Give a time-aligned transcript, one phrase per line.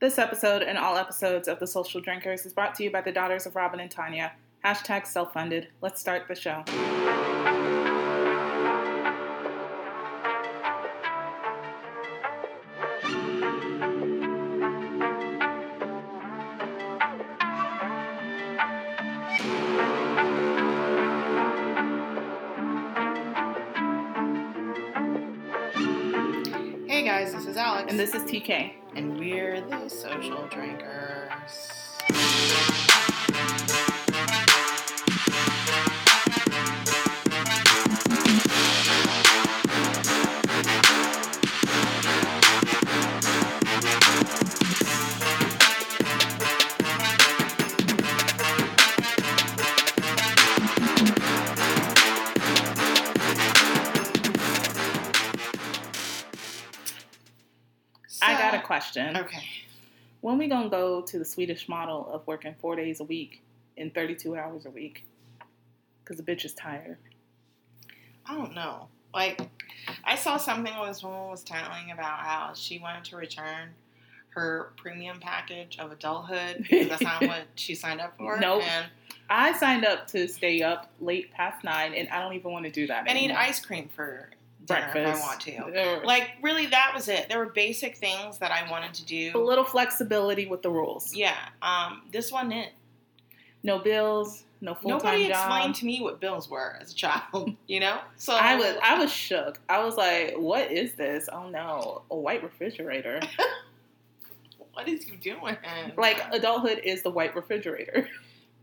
[0.00, 3.12] This episode and all episodes of The Social Drinkers is brought to you by the
[3.12, 4.32] Daughters of Robin and Tanya.
[4.64, 5.68] Hashtag self funded.
[5.82, 6.64] Let's start the show.
[26.88, 27.90] Hey guys, this is Alex.
[27.90, 28.79] And this is TK.
[61.10, 63.42] To the Swedish model of working four days a week
[63.76, 65.04] in 32 hours a week?
[66.02, 66.98] Because the bitch is tired.
[68.26, 68.88] I don't know.
[69.12, 69.40] Like,
[70.04, 73.70] I saw something this woman was telling about how she wanted to return
[74.30, 78.38] her premium package of adulthood because that's not what she signed up for.
[78.38, 78.62] Nope.
[78.62, 78.86] And
[79.28, 82.70] I signed up to stay up late past nine, and I don't even want to
[82.70, 84.30] do that I need ice cream for
[84.66, 85.22] dinner if breakfast.
[85.22, 85.40] I want
[86.00, 86.06] to.
[86.06, 87.28] Like, really, that was it.
[87.28, 89.32] There were basic things that I wanted to do.
[89.34, 91.14] a little flexibility with the rules.
[91.14, 91.36] Yeah.
[91.62, 92.72] Um, this one it.
[93.62, 95.02] No bills, no full time job.
[95.12, 97.98] Nobody explained to me what bills were as a child, you know?
[98.16, 99.58] So I was I was shook.
[99.68, 101.28] I was like, "What is this?
[101.30, 103.20] Oh no, a white refrigerator!"
[104.72, 105.56] what is you doing?
[105.96, 108.08] like adulthood is the white refrigerator.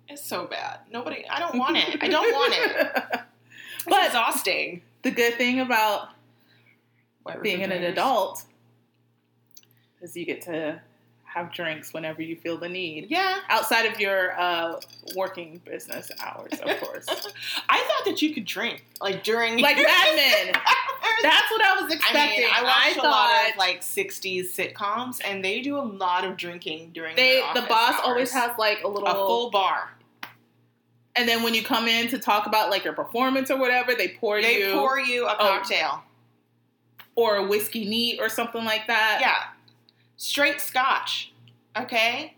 [0.10, 0.80] it's so bad.
[0.92, 2.02] Nobody I don't want it.
[2.02, 2.88] I don't want it.
[3.76, 4.82] It's But- exhausting.
[5.08, 6.10] The good thing about
[7.24, 8.44] White being an adult
[10.02, 10.82] is you get to
[11.24, 13.08] have drinks whenever you feel the need.
[13.10, 13.40] Yeah.
[13.50, 14.80] Outside of your uh,
[15.16, 17.06] working business hours, of course.
[17.70, 20.62] I thought that you could drink like during like Mad Men.
[21.22, 22.40] That's what I was I expecting.
[22.42, 26.26] mean, I watched a thought lot of like '60s sitcoms, and they do a lot
[26.26, 27.16] of drinking during.
[27.16, 28.02] they the boss hours.
[28.04, 29.92] always has like a little a full bar.
[31.18, 34.10] And then when you come in to talk about like your performance or whatever, they
[34.10, 35.38] pour They you pour you a Oh.
[35.38, 36.04] cocktail.
[37.16, 39.18] or a whiskey neat or something like that.
[39.22, 39.44] Yeah,
[40.18, 41.32] straight scotch.
[41.76, 42.36] Okay,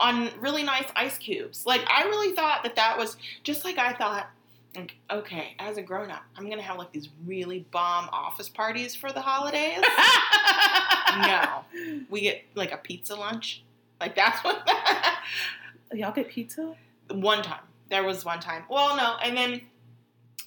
[0.00, 1.64] on really nice ice cubes.
[1.66, 4.28] Like I really thought that that was just like I thought.
[4.76, 8.92] Like, okay, as a grown up, I'm gonna have like these really bomb office parties
[8.94, 9.78] for the holidays.
[11.16, 11.64] no,
[12.10, 13.62] we get like a pizza lunch.
[14.00, 14.68] Like that's what.
[15.92, 16.74] Y'all get pizza?
[17.12, 17.60] one time.
[17.94, 18.64] There was one time.
[18.68, 19.60] Well, no, and then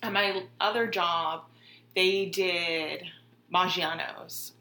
[0.04, 1.44] at my other job,
[1.96, 3.04] they did
[3.56, 4.52] Maggiano's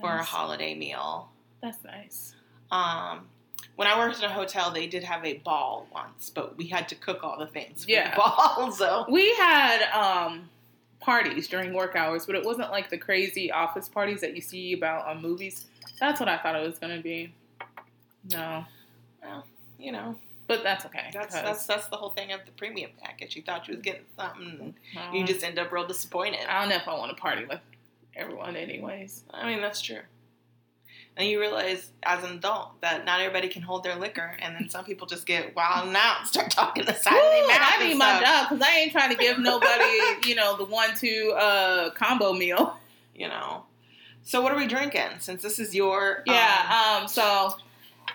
[0.00, 1.32] for a holiday meal.
[1.60, 2.36] That's nice.
[2.70, 3.26] Um,
[3.74, 6.88] when I worked in a hotel, they did have a ball once, but we had
[6.90, 8.10] to cook all the things for Yeah.
[8.10, 8.70] the ball.
[8.76, 10.48] So We had um
[11.00, 14.74] parties during work hours, but it wasn't like the crazy office parties that you see
[14.74, 15.66] about on movies.
[15.98, 17.34] That's what I thought it was gonna be.
[18.30, 18.64] No.
[19.20, 19.44] Well,
[19.76, 20.14] you know,
[20.46, 21.10] But that's okay.
[21.12, 23.34] that's 'cause, that's that's the whole thing of the premium package.
[23.34, 26.40] You thought you was getting something, um, you just end up real disappointed.
[26.48, 27.60] I don't know if I want to party with
[28.14, 29.24] everyone anyways.
[29.30, 30.00] I mean, that's true.
[31.18, 34.68] And you realize as an adult that not everybody can hold their liquor, and then
[34.68, 37.58] some people just get wild and out and start talking the side of Woo, their
[37.58, 37.72] mouth.
[37.80, 40.94] I need my job because I ain't trying to give nobody, you know, the one
[40.94, 42.76] two uh combo meal.
[43.14, 43.64] You know.
[44.22, 45.20] So what are we drinking?
[45.20, 46.98] Since this is your um, Yeah.
[47.00, 47.08] Um.
[47.08, 47.56] So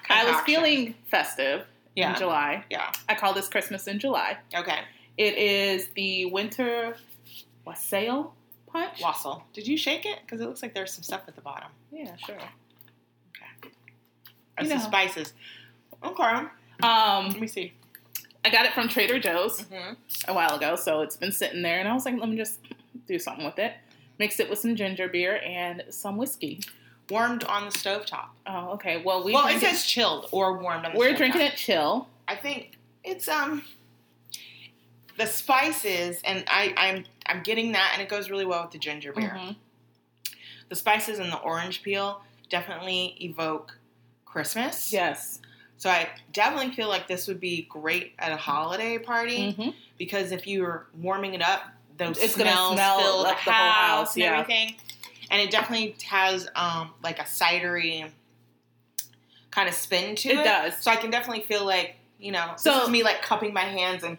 [0.10, 1.66] I was feeling festive
[1.96, 2.64] yeah in July.
[2.70, 4.38] yeah I call this Christmas in July.
[4.56, 4.80] okay
[5.18, 6.96] It is the winter
[7.66, 8.34] wassail
[8.68, 9.02] punch.
[9.02, 9.44] wassail.
[9.54, 10.20] Did you shake it?
[10.26, 11.70] Because it looks like there's some stuff at the bottom.
[11.92, 12.36] Yeah, sure.
[14.58, 14.84] Or You some know.
[14.86, 15.34] spices.
[16.04, 16.24] Okay.
[16.84, 17.74] Um, Let me see.
[18.44, 19.94] I got it from Trader Joe's hmm
[20.28, 22.60] a while ago, so it's been sitting there, and I was like, let me just
[23.08, 23.74] do something with it.
[24.20, 26.62] Mixed it with some ginger beer and some whiskey.
[27.12, 28.28] Warmed on the stovetop.
[28.48, 29.02] Oh, okay.
[29.04, 31.18] Well, we well, it says chilled or warmed on the we're stovetop.
[31.18, 32.08] drinking it chill.
[32.28, 33.64] I think it's um
[35.18, 38.78] the spices, and I I'm I'm getting that, and it goes really well with the
[38.80, 39.38] ginger beer.
[39.38, 39.56] Mhm.
[40.70, 43.78] The spices and the orange peel definitely evoke
[44.26, 44.94] Christmas.
[44.94, 45.40] Yes.
[45.78, 50.32] So I definitely feel like this would be great at a holiday party hmm because
[50.32, 51.64] if you're warming it up,
[51.98, 54.40] those It's gonna smells smell fill the up house, the whole house, and yeah.
[54.40, 54.76] everything.
[55.32, 58.08] And it definitely has um like a cidery
[59.50, 60.38] kind of spin to it.
[60.40, 60.78] It does.
[60.82, 64.18] So I can definitely feel like you know, So- me like cupping my hands and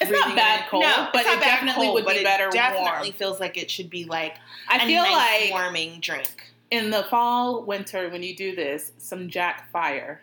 [0.00, 3.08] It's not bad cold, no, but it definitely cold, would but be it better Definitely
[3.10, 3.12] warm.
[3.18, 4.36] feels like it should be like
[4.68, 6.52] I a feel nice like warming drink.
[6.70, 10.22] In the fall, winter, when you do this, some Jack Fire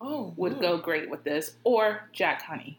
[0.00, 0.60] Oh, would ooh.
[0.60, 2.78] go great with this, or Jack Honey.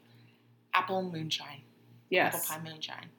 [0.73, 1.61] apple moonshine.
[2.09, 2.35] Yes.
[2.35, 3.09] Apple pie moonshine.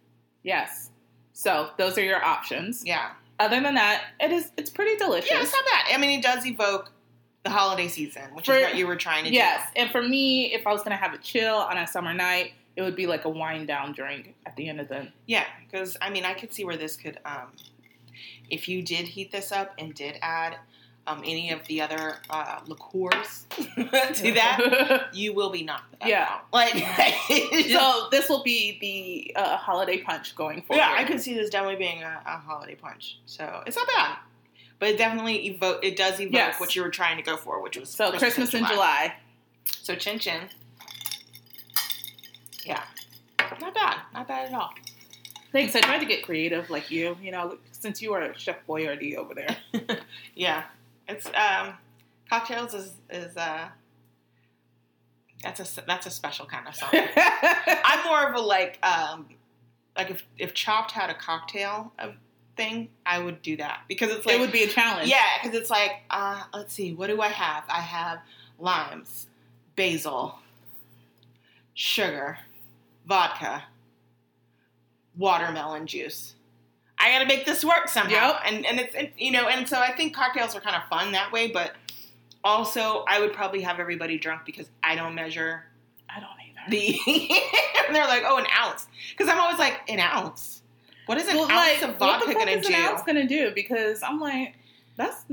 [0.42, 0.90] Yes.
[1.32, 2.84] So those are your options.
[2.84, 3.10] Yeah.
[3.40, 5.30] Other than that, it is it's pretty delicious.
[5.30, 5.94] Yeah, it's not bad.
[5.94, 6.90] I mean, it does evoke
[7.44, 9.36] the holiday season, which For- is what you were trying to do.
[9.36, 12.52] Yes, and for me, if I was gonna have it chill on a summer night,
[12.76, 15.08] it would be like a wind down drink at the end of the.
[15.26, 17.52] Yeah, because I mean, I could see where this could, um,
[18.50, 20.56] if you did heat this up and did add
[21.08, 26.08] um, any of the other uh, liqueurs to that, you will be knocked out.
[26.08, 26.38] Yeah.
[26.52, 26.74] Like,
[27.70, 28.78] so this will be
[29.34, 30.80] the uh, holiday punch going forward.
[30.80, 33.18] yeah, I could see this definitely being a, a holiday punch.
[33.26, 34.16] So it's not bad.
[34.78, 35.84] But it definitely evoke.
[35.84, 36.60] It does evoke Yes.
[36.60, 39.14] what you were trying to go for, which was So Christmas in July.
[39.64, 40.42] So chin chin.
[42.64, 42.82] Yeah,
[43.60, 44.70] not bad, not bad at all.
[45.52, 45.74] Thanks.
[45.74, 47.16] I tried to get creative, like you.
[47.20, 49.56] You know, since you are a Chef Boyardee over there.
[50.34, 50.64] Yeah,
[51.08, 51.74] it's um,
[52.28, 53.68] cocktails is is uh,
[55.42, 56.90] that's a that's a special kind of song.
[56.92, 59.26] I'm more of a like um,
[59.96, 62.14] like if if Chopped had a cocktail of
[62.56, 65.08] thing, I would do that because it's like it would be a challenge.
[65.08, 67.64] yeah, because it's like uh, let's see, what do I have?
[67.68, 68.18] I have
[68.58, 69.28] limes,
[69.76, 70.38] basil,
[71.74, 72.38] sugar,
[73.06, 73.64] vodka,
[75.16, 76.34] watermelon juice.
[77.00, 78.40] I got to make this work somehow, Yep.
[78.46, 81.12] and and it's it, you know, and so I think cocktails are kind of fun
[81.12, 81.72] that way, but
[82.42, 85.64] also I would probably have everybody drunk because I don't measure
[86.08, 86.70] I don't either.
[86.70, 86.98] the.
[87.86, 88.86] and they're like, oh, an ounce,
[89.16, 90.62] because I'm always like an ounce.
[91.06, 92.74] What is an well, ounce like, of what vodka the fuck gonna is do?
[92.74, 93.52] an ounce gonna do?
[93.54, 94.54] Because I'm like,
[94.96, 95.24] that's.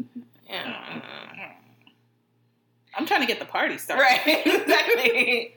[0.47, 1.01] Yeah.
[2.97, 4.03] I'm trying to get the party started.
[4.03, 5.54] Right, exactly.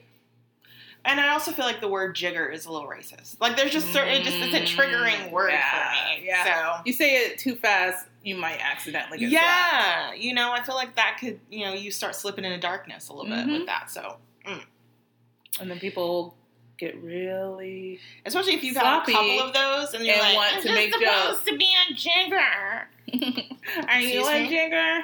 [1.05, 3.37] And I also feel like the word jigger is a little racist.
[3.39, 6.25] Like there's just certain, it just it's a triggering word Yeah, for me.
[6.27, 6.75] yeah.
[6.77, 9.43] So You say it too fast, you might accidentally So get slapped.
[9.43, 13.09] yeah, you know, I feel like that could, you know, you start slipping into darkness
[13.09, 13.59] a little bit Mhm.
[13.59, 13.89] with that.
[13.89, 16.35] So, and then people
[16.77, 17.99] get really.
[18.25, 20.61] especially if you've had Sloppy a couple of those and you're and like, want "It's
[20.63, 22.87] to just make supposed to be a jigger.
[23.89, 24.49] Are you Excuse a me?
[24.49, 25.01] jigger?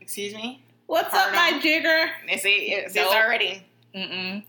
[0.00, 0.62] Excuse me.
[0.86, 2.10] What's up, my jigger?
[2.28, 3.06] They say it's, Nope.
[3.06, 3.62] it's already
[3.94, 4.42] Mm-mm.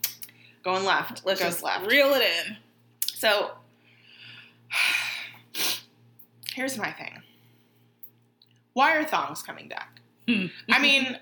[0.66, 1.26] Going left.
[1.26, 1.90] Let's Goes just left.
[1.90, 2.58] reel it in.
[3.06, 3.52] So
[6.54, 7.22] here's my thing.
[8.74, 10.02] Why are thongs coming back?
[10.28, 11.18] I mean,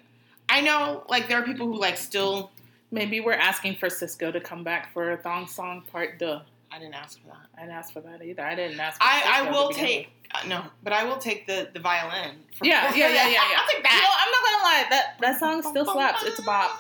[0.50, 2.50] I know like there are people who like still
[2.94, 6.42] Maybe we're asking for Sisqó to come back for a thong song part duh.
[6.72, 7.48] I didn't ask for that.
[7.58, 8.44] I didn't ask for that either.
[8.44, 9.02] I didn't ask.
[9.02, 12.36] For I, I will take uh, no, but I will take the the violin.
[12.56, 13.40] For, Yeah, yeah, yeah, yeah, yeah.
[13.58, 13.94] I'll take that.
[13.96, 14.86] You know, I'm not gonna lie.
[14.92, 16.24] That that song still slaps.
[16.24, 16.80] It's a bop.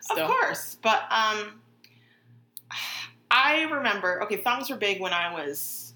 [0.00, 0.18] Still.
[0.18, 1.54] Of course, but um,
[3.30, 4.22] I remember.
[4.24, 5.92] Okay, thongs were big when I was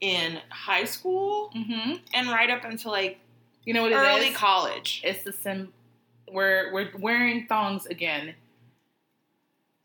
[0.00, 1.92] in high school Mm-hmm.
[2.14, 3.18] and right up until like
[3.64, 4.00] You know what it is?
[4.06, 5.00] early college.
[5.04, 5.72] It's the sim.
[6.30, 8.34] We're we're wearing thongs again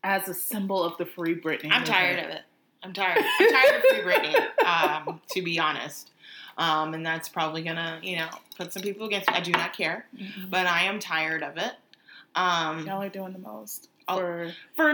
[0.02, 1.70] as a symbol of the free Britney.
[1.72, 2.42] I'm tired of it.
[2.82, 3.24] I'm tired.
[3.40, 4.64] I'm tired of Free Britney,
[5.08, 6.10] um, to be honest.
[6.58, 9.36] Um, and that's probably gonna, you know, put some people against me.
[9.36, 10.50] I do not care, Mhm.
[10.50, 11.72] but I am tired of it.
[12.34, 13.88] Um, Y'all are doing the most.
[14.08, 14.16] Oh.
[14.18, 14.92] For for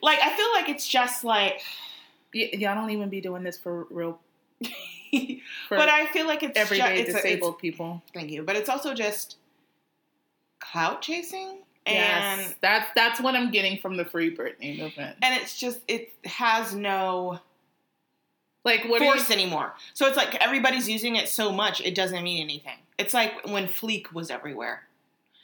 [0.00, 1.62] like, I feel like it's just like,
[2.34, 4.18] y- y'all don't even be doing this for real.
[5.68, 8.02] For but I feel like it's everyday ju- it's, it's- disabled people.
[8.14, 9.36] Thank you, but it's also just
[10.58, 15.16] clout chasing, and yes, that's that's what I'm getting from the free Britney movement.
[15.20, 17.40] and it's just it has no
[18.64, 19.02] Like what?
[19.02, 19.74] Are you, force anymore.
[19.92, 22.78] So it's like everybody's using it so much, it doesn't mean anything.
[22.98, 24.84] It's like when Fleek was everywhere.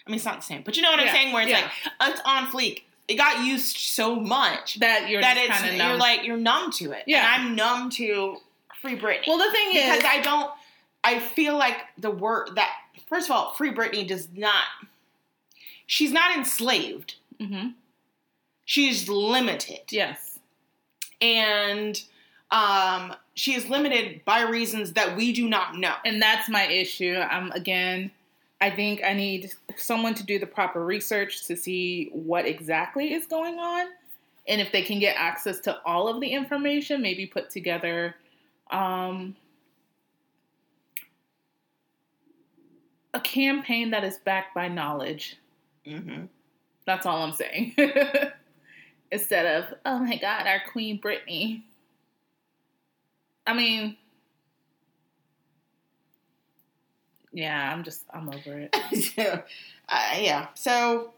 [0.07, 1.35] I mean, it's not the same, but you know what I'm saying?
[1.35, 1.71] Where it's yeah.
[2.01, 2.85] like it's on Fleek.
[3.09, 5.99] It got used so much that you're that it's you're numb.
[5.99, 7.05] like you're numb to it.
[7.07, 7.19] Yeah.
[7.35, 8.37] and I'm numb to
[8.83, 10.51] Free Britney well, the thing because is, I don't.
[11.03, 12.71] I feel like the word that
[13.09, 14.65] first of all, Free Britney does not.
[15.87, 17.15] She's not enslaved.
[17.41, 17.69] hmm
[18.67, 19.81] She's limited.
[19.91, 20.39] yes,
[21.23, 22.03] and
[22.51, 25.95] um, she is limited by reasons that we do not know.
[26.05, 27.17] and that's my issue.
[27.17, 28.11] I'm again.
[28.61, 33.27] I think I need someone to do the proper research to see what exactly is
[33.27, 33.87] going on,
[34.49, 38.17] and if they can get access to all of the information, maybe put together.
[38.71, 39.37] Um,
[43.15, 45.39] a campaign that is backed by knowledge.
[45.87, 46.27] Mm-hmm.
[46.87, 47.75] That's all I'm saying.
[49.13, 51.63] Instead of, oh my God, our Queen Britney.
[53.47, 53.97] I mean,
[57.39, 58.77] yeah, I'm just, I'm over it.
[59.15, 59.43] so,
[59.89, 60.49] uh, yeah.
[60.55, 61.13] So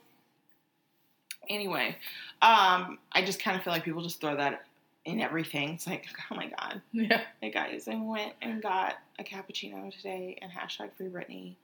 [1.49, 1.97] anyway,
[2.43, 4.67] um, I just kind of feel like people just throw that
[5.07, 5.71] in everything.
[5.71, 6.83] It's like, oh my god.
[6.93, 7.23] Yeah.
[7.41, 11.55] Hey guys, I went and got a cappuccino today and hashtag free Britney.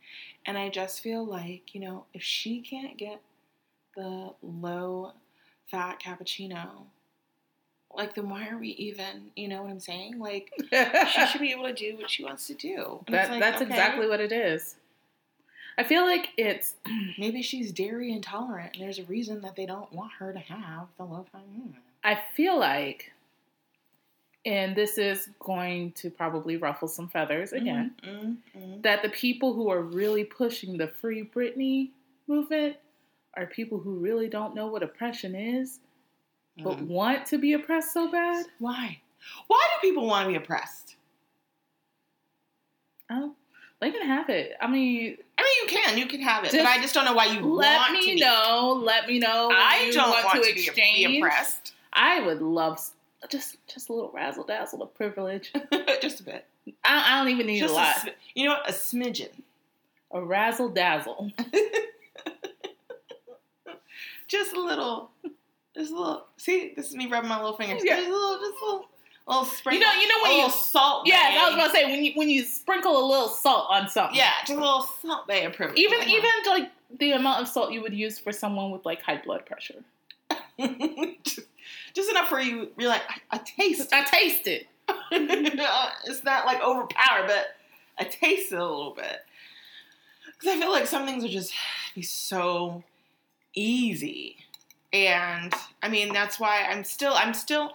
[0.46, 3.20] And I just feel like, you know, if she can't get
[3.94, 5.12] the low
[5.70, 6.84] fat cappuccino,
[7.96, 10.18] like then why are we even, you know what I'm saying?
[10.18, 10.52] Like
[11.12, 13.04] she should be able to do what she wants to do.
[13.08, 14.76] That, like, that's okay, exactly what it is.
[15.78, 16.74] I feel like it's
[17.18, 20.88] maybe she's dairy intolerant and there's a reason that they don't want her to have
[20.98, 21.04] the.
[21.04, 21.74] Mm.
[22.04, 23.12] I feel like
[24.46, 27.92] and this is going to probably ruffle some feathers again.
[28.06, 31.90] Mm, mm, that the people who are really pushing the free Britney
[32.28, 32.76] movement
[33.34, 35.80] are people who really don't know what oppression is,
[36.62, 36.86] but mm.
[36.86, 38.46] want to be oppressed so bad.
[38.58, 39.00] Why?
[39.46, 40.96] Why do people want to be oppressed?
[43.10, 43.34] Oh,
[43.80, 44.52] they can have it.
[44.60, 47.14] I mean, I mean, you can, you can have it, but I just don't know
[47.14, 48.20] why you let want to Let me be.
[48.20, 48.80] know.
[48.82, 49.50] Let me know.
[49.52, 51.06] I you don't want, want to to be, exchange.
[51.06, 52.80] be oppressed, I would love
[53.28, 55.52] just just a little razzle dazzle of privilege.
[56.00, 56.46] just a bit.
[56.84, 57.96] I, I don't even need Just a a, lot.
[57.96, 58.68] smi- you know what?
[58.68, 59.30] A smidgen.
[60.12, 61.30] A razzle dazzle.
[64.28, 65.10] Just a little.
[65.76, 66.26] Just a little.
[66.38, 67.82] See, this is me rubbing my little fingers.
[67.84, 67.96] Yeah.
[67.96, 68.88] Just a little, just a little,
[69.28, 71.06] little You know, you know a when you salt.
[71.06, 71.38] yeah.
[71.40, 74.16] I was gonna say when you when you sprinkle a little salt on something.
[74.16, 75.76] Yeah, just a little Salt Bae approach.
[75.76, 79.20] Even even like the amount of salt you would use for someone with like high
[79.22, 79.82] blood pressure.
[80.58, 81.40] just,
[81.94, 82.70] just enough for you.
[82.78, 83.92] You're like, I, I taste.
[83.92, 84.66] I taste it.
[85.12, 87.46] Uh, it's not like overpowered, but
[87.98, 89.18] I taste it a little bit.
[90.26, 91.52] Because I feel like some things would just
[91.94, 92.84] be so
[93.54, 94.36] easy,
[95.06, 97.72] and I mean that's why I'm still I'm still.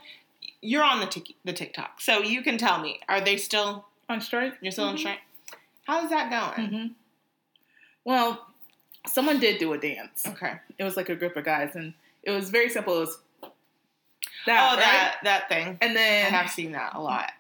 [0.62, 3.00] You're on the tik the TikTok, so you can tell me.
[3.10, 3.86] Are they still?
[4.10, 4.54] On strike?
[4.62, 5.00] You're still on Mhm.
[5.00, 5.20] strike.
[5.88, 6.68] How's that going?
[6.70, 6.88] hmm
[8.06, 8.48] Well,
[9.08, 10.26] someone did do a dance.
[10.28, 10.54] Okay.
[10.78, 12.98] It was like a group of guys, and it was very simple.
[12.98, 13.18] It was
[14.46, 14.82] that, oh, right?
[14.82, 15.78] that that thing.
[15.82, 17.32] And then I have seen that a lot.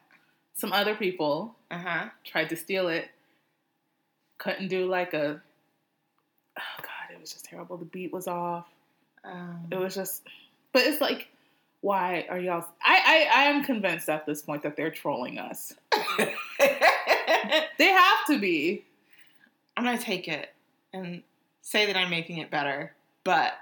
[0.56, 2.06] some other people Uh huh.
[2.24, 3.10] tried to steal it.
[4.38, 5.42] Couldn't do like a.
[6.60, 7.78] Oh God, it was just terrible.
[7.78, 8.66] The beat was off.
[9.24, 10.24] Um, It was just,
[10.74, 11.28] but it's like,
[11.82, 12.66] why are y'all?
[12.84, 15.74] I I I am convinced at this point that they're trolling us.
[17.78, 18.86] They have to be.
[19.76, 20.54] I'm gonna take it
[20.94, 21.24] and
[21.62, 23.54] say that I'm making it better, but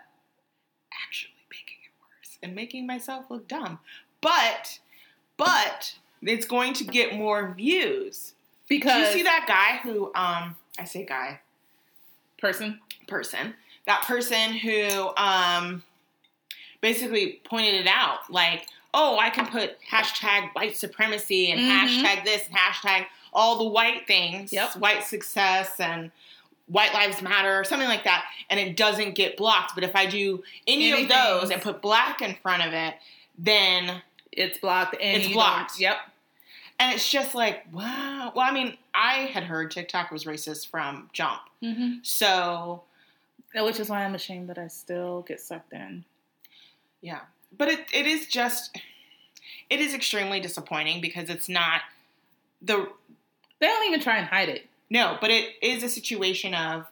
[1.03, 3.79] actually making it worse and making myself look dumb.
[4.21, 4.79] But,
[5.37, 8.33] but it's going to get more views.
[8.67, 11.39] Because you see that guy who, um, I say guy,
[12.37, 12.79] person?
[13.07, 13.55] person,
[13.89, 15.83] that person who, um,
[16.81, 21.69] basically pointed it out, like, oh, I can put hashtag white supremacy and Mhm.
[22.03, 24.77] hashtag this and hashtag all the white things, Yep.
[24.77, 26.11] white success and
[26.67, 29.73] white lives matter or something like that, and it doesn't get blocked.
[29.75, 31.05] But if I do any Anything.
[31.05, 31.09] of
[31.41, 32.95] those and put black in front of it,
[33.37, 34.95] then It's blocked.
[35.01, 35.79] And It's blocked.
[35.79, 35.97] Yep.
[36.77, 38.31] and it's just like wow.
[38.35, 41.95] Well, I mean, I had heard TikTok was racist from jump, Mm-hmm.
[42.03, 42.83] so
[43.55, 46.05] Which is why I'm ashamed that I still get sucked in.
[47.01, 47.21] Yeah.
[47.57, 48.77] But it, it is just
[49.69, 51.81] it is extremely disappointing because it's not
[52.61, 52.89] the
[53.59, 54.67] They don't even try and hide it.
[54.89, 56.85] no, but it is a situation of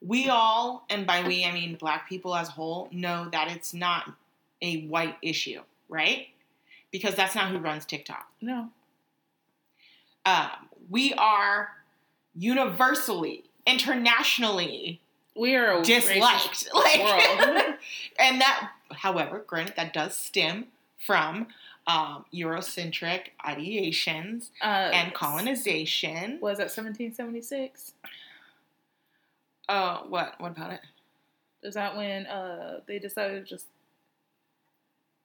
[0.00, 3.72] we all, and by we I mean black people as a whole, know that it's
[3.72, 4.12] not
[4.60, 6.28] a white issue, right?
[6.90, 8.26] Because that's not who runs TikTok.
[8.40, 8.68] No.
[10.26, 10.50] Um,
[10.90, 11.70] we are
[12.34, 15.00] universally, internationally
[15.36, 16.68] We are a disliked.
[16.74, 17.74] Like, world.
[18.18, 20.66] and that, however, granted, that does stem
[20.98, 21.48] from
[21.86, 26.38] um, Eurocentric ideations uh, and colonization.
[26.40, 27.92] Was that 1776?
[29.68, 30.34] Uh, what?
[30.38, 30.80] What about it?
[31.62, 33.66] Is that when uh, they decided to just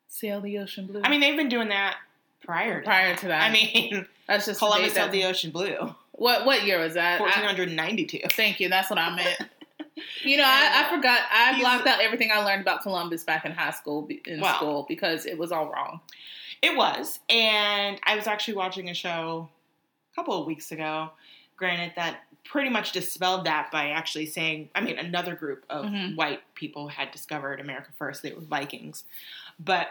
[0.08, 1.02] sail the ocean blue?
[1.04, 1.98] I mean, they've been doing that
[2.44, 3.20] prior to prior that.
[3.20, 3.44] to that.
[3.44, 7.20] I mean, that's just Columbus sailed the ocean blue, What what year was that?
[7.20, 8.20] I- 1492.
[8.32, 8.70] thank you.
[8.70, 9.40] That's what I meant.
[10.24, 11.22] You know, I, I forgot.
[11.32, 14.56] I blocked out everything I learned about Columbus back in high school in Wow.
[14.56, 16.00] school because it was all wrong.
[16.62, 19.50] It was, and I was actually watching a show
[20.12, 21.12] a couple of weeks ago.
[21.56, 26.16] Granted, that pretty much dispelled that by actually saying, I mean, another group of Mhm.
[26.16, 28.24] white people had discovered America first.
[28.24, 29.04] They were Vikings,
[29.60, 29.90] but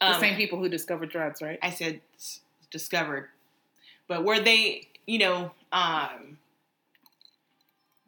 [0.00, 1.58] The um, same people who discovered drugs, right?
[1.62, 2.00] I said
[2.70, 3.28] discovered,
[4.06, 6.38] but were they, you know, um,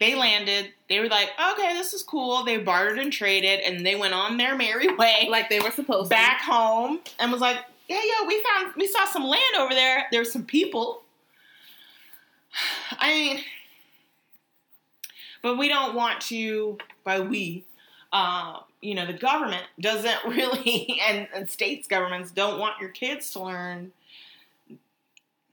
[0.03, 0.73] they landed.
[0.89, 2.45] They were like, okay, this is cool.
[2.45, 6.11] They bartered and traded, and they went on their merry way Like they were supposed
[6.11, 6.17] to.
[6.17, 10.07] back home and was like, yeah, yeah, we found, we saw some land over there.
[10.11, 11.03] There's some people.
[12.99, 13.41] I mean,
[15.43, 17.65] but we don't want to, by we,
[18.13, 23.31] uh, you know, the government doesn't really, and, and states governments don't want your kids
[23.33, 23.93] to learn.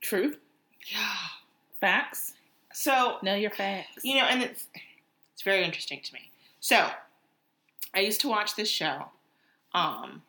[0.02, 0.38] Truth,
[0.92, 0.98] Yeah.
[1.82, 2.34] facts.
[2.80, 4.06] So Know your facts.
[4.06, 4.68] you know, and it's
[5.34, 6.30] it's very interesting to me.
[6.62, 6.90] So
[7.94, 9.10] I used to watch this show,
[9.74, 10.22] um,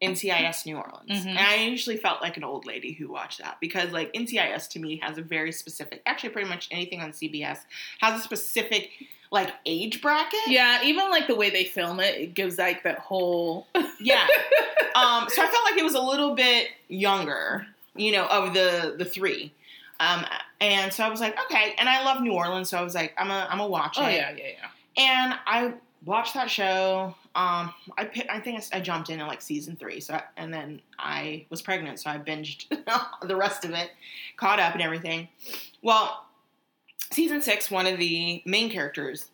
[0.00, 1.30] NCIS New Orleans, Mhm.
[1.30, 4.78] and I usually felt like an old lady who watched that because like NCIS to
[4.78, 6.02] me has a very specific.
[6.06, 7.64] Actually, pretty much anything on CBS
[8.00, 8.90] has a specific
[9.32, 10.38] like age bracket.
[10.46, 13.66] Yeah, even like the way they film it, it gives like that whole.
[13.98, 14.24] Yeah.
[14.94, 18.94] um, so I felt like it was a little bit younger, you know, of the
[18.96, 19.52] the three.
[20.00, 20.24] Um,
[20.60, 21.74] and so I was like, okay.
[21.78, 24.06] And I love New Orleans, so I was like, I'm a I'm a watch oh
[24.06, 24.14] it.
[24.14, 24.68] yeah, yeah, yeah.
[24.96, 25.74] And I
[26.04, 27.14] watched that show.
[27.36, 30.00] Um, I pi- I think I jumped in at like season three.
[30.00, 32.66] So I, and then I was pregnant, so I binged
[33.26, 33.90] the rest of it,
[34.36, 35.28] caught up and everything.
[35.82, 36.26] Well,
[37.10, 39.26] season six, one of the main characters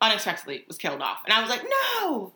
[0.00, 1.62] unexpectedly was killed off, and I was like,
[2.02, 2.32] no,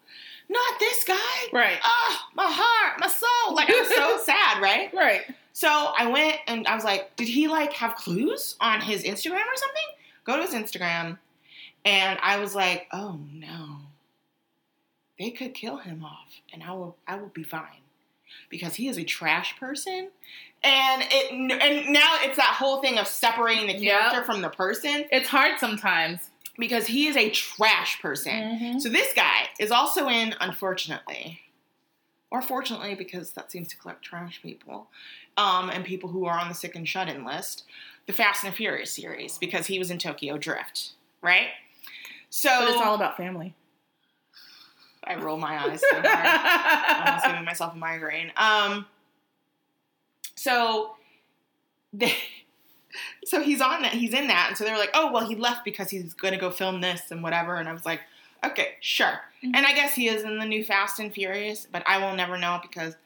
[0.49, 1.14] not this guy.
[1.52, 3.54] Right, Oh, my heart, my soul.
[3.54, 4.93] Like I was so sad, right?
[4.95, 5.23] right.
[5.56, 9.37] So I went and I was like, did he like have clues on his Instagram
[9.46, 9.87] or something?
[10.25, 11.18] Go to his Instagram.
[11.84, 13.76] And I was like, oh no.
[15.18, 17.82] They could kill him off and I will I will be fine.
[18.50, 20.11] Because he is a trash person.
[20.64, 24.00] And it and now it's that whole thing of separating the Yep.
[24.00, 26.30] character from the person It's hard sometimes.
[26.58, 28.32] because he is a trash person.
[28.32, 28.80] Mhm.
[28.80, 31.40] So this guy is also in, unfortunately,
[32.35, 34.88] or fortunately, because that seems to collect trash people,
[35.37, 37.62] um, and people who are on the sick and shut in list,
[38.07, 41.47] the Fast and the Furious series, because he was in Tokyo Drift, right?
[42.31, 43.55] So But it's all about family.
[45.05, 46.07] I roll my eyes so hard.
[46.07, 48.33] I'm almost giving myself a migraine.
[48.37, 48.87] Um,
[50.35, 50.97] so
[51.93, 52.17] they,
[53.26, 53.93] so he's on that.
[53.93, 56.35] He's in that, and so they were like, "Oh, well, he left because he's going
[56.35, 58.00] to go film this and whatever." And I was like,
[58.45, 59.53] "Okay, sure." Mhm.
[59.55, 62.37] And I guess he is in the new Fast and Furious, but I will never
[62.39, 62.97] know because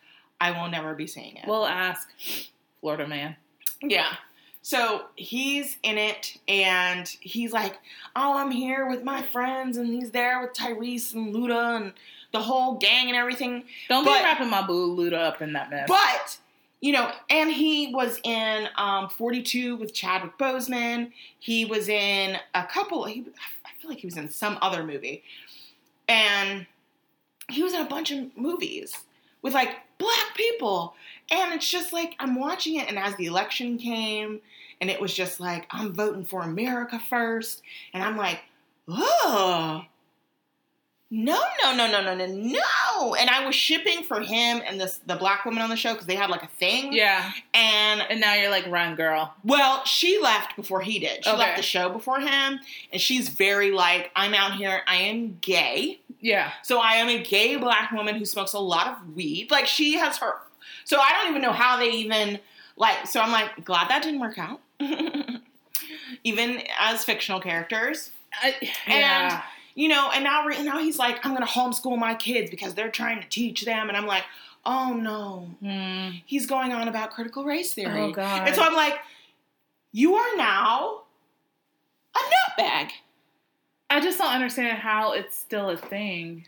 [0.41, 1.47] I will never be seeing it.
[1.47, 2.09] We'll ask
[2.81, 3.37] Florida man.
[3.83, 4.15] Yeah.
[4.63, 7.79] So he's in it and he's like,
[8.15, 11.93] Oh, I'm here with my friends, and he's there with Tyrese and Luda and
[12.33, 13.65] the whole gang and everything.
[13.89, 15.89] Don't But- be wrapping my boo Luda up in that mess.
[15.89, 16.37] But,
[16.81, 21.13] you know, and he was in um, 42 with Chadwick Boseman.
[21.39, 23.58] He was in a couple, he, I
[23.89, 25.23] feel like he was in some other movie.
[26.07, 26.67] And
[27.51, 28.95] he was in a bunch of movies
[29.43, 30.95] with like black people.
[31.31, 34.41] And it's just like, I'm watching it, and as the election came,
[34.81, 37.63] and it was just like, I'm voting for America first.
[37.93, 38.41] And I'm like,
[38.89, 39.83] oh,
[41.11, 43.15] no, no, no, no, no, no, no.
[43.15, 46.07] And I was shipping for him and this the black woman on the show because
[46.07, 46.93] they had like a thing.
[46.93, 49.35] yeah, And and now you're like, run, girl.
[49.45, 51.25] well, she left before he did.
[51.25, 51.39] She Okay.
[51.39, 52.61] left the show before him,
[52.93, 54.83] and she's very like, I'm out here.
[54.87, 56.01] I am gay.
[56.21, 59.51] Yeah, So I am a gay black woman who smokes a lot of weed.
[59.53, 60.35] Like she has her.
[60.85, 62.41] So I don't even know how they even
[62.77, 63.07] like.
[63.07, 64.61] So I'm like glad that didn't work out.
[66.25, 68.11] even as fictional characters,
[68.43, 68.55] I,
[68.87, 69.43] yeah.
[69.79, 70.11] You know.
[70.13, 73.29] And now, re- now he's like, I'm gonna homeschool my kids because they're trying to
[73.29, 74.25] teach them, and I'm like,
[74.67, 76.17] oh no, Hmm.
[76.27, 78.01] he's going on about critical race theory.
[78.01, 78.47] Oh god.
[78.49, 78.97] And so I'm like,
[79.93, 81.03] you are now
[82.15, 82.19] a
[82.61, 82.91] nutbag.
[83.91, 86.47] I just don't understand how it's still a thing.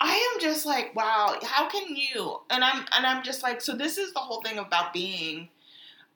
[0.00, 2.40] I am just like, wow, how can you?
[2.50, 5.48] And I'm and I'm just like, so this is the whole thing about being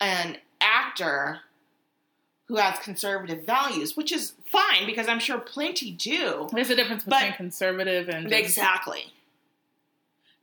[0.00, 1.40] an actor
[2.50, 6.48] who has conservative values, which is fine because I'm sure plenty do.
[6.52, 9.12] There's a difference between conservative and Exactly.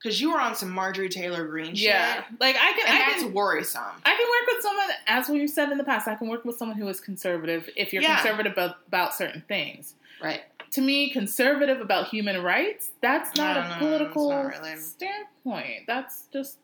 [0.01, 1.89] Because you were on some Marjorie Taylor Greene shit.
[1.89, 3.81] Yeah, like I can, And I that's can, worrisome.
[4.05, 4.87] I can work with someone.
[5.05, 7.91] As we said in the past, I can work with someone who is conservative if
[7.91, 8.15] you're Yeah.
[8.15, 9.95] conservative about, about certain things.
[10.23, 10.43] Right.
[10.71, 14.77] To me, conservative about human rights, that's not a no, no, political not really.
[14.77, 15.87] standpoint.
[15.87, 16.57] That's just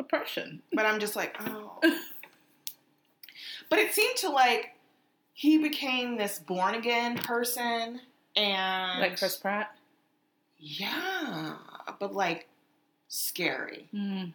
[0.00, 0.62] oppression.
[0.72, 1.78] But I'm just like, oh.
[3.68, 4.70] but it seemed to like
[5.38, 8.00] he became this born again person
[8.34, 9.72] and Like Chris Pratt.
[10.58, 11.54] Yeah,
[12.00, 12.48] but like
[13.06, 13.86] scary.
[13.94, 14.32] Mm.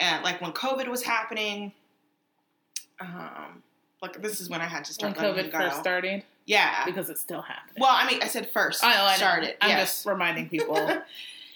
[0.00, 1.72] And like when COVID was happening,
[2.98, 3.62] um,
[4.00, 6.86] like this is when I had to start letting COVID first started, yeah.
[6.86, 7.82] because it's still happening.
[7.82, 8.82] Well, I mean, I said first.
[8.82, 9.56] I know, I started.
[9.60, 9.96] I'm yes.
[9.96, 11.06] just reminding people that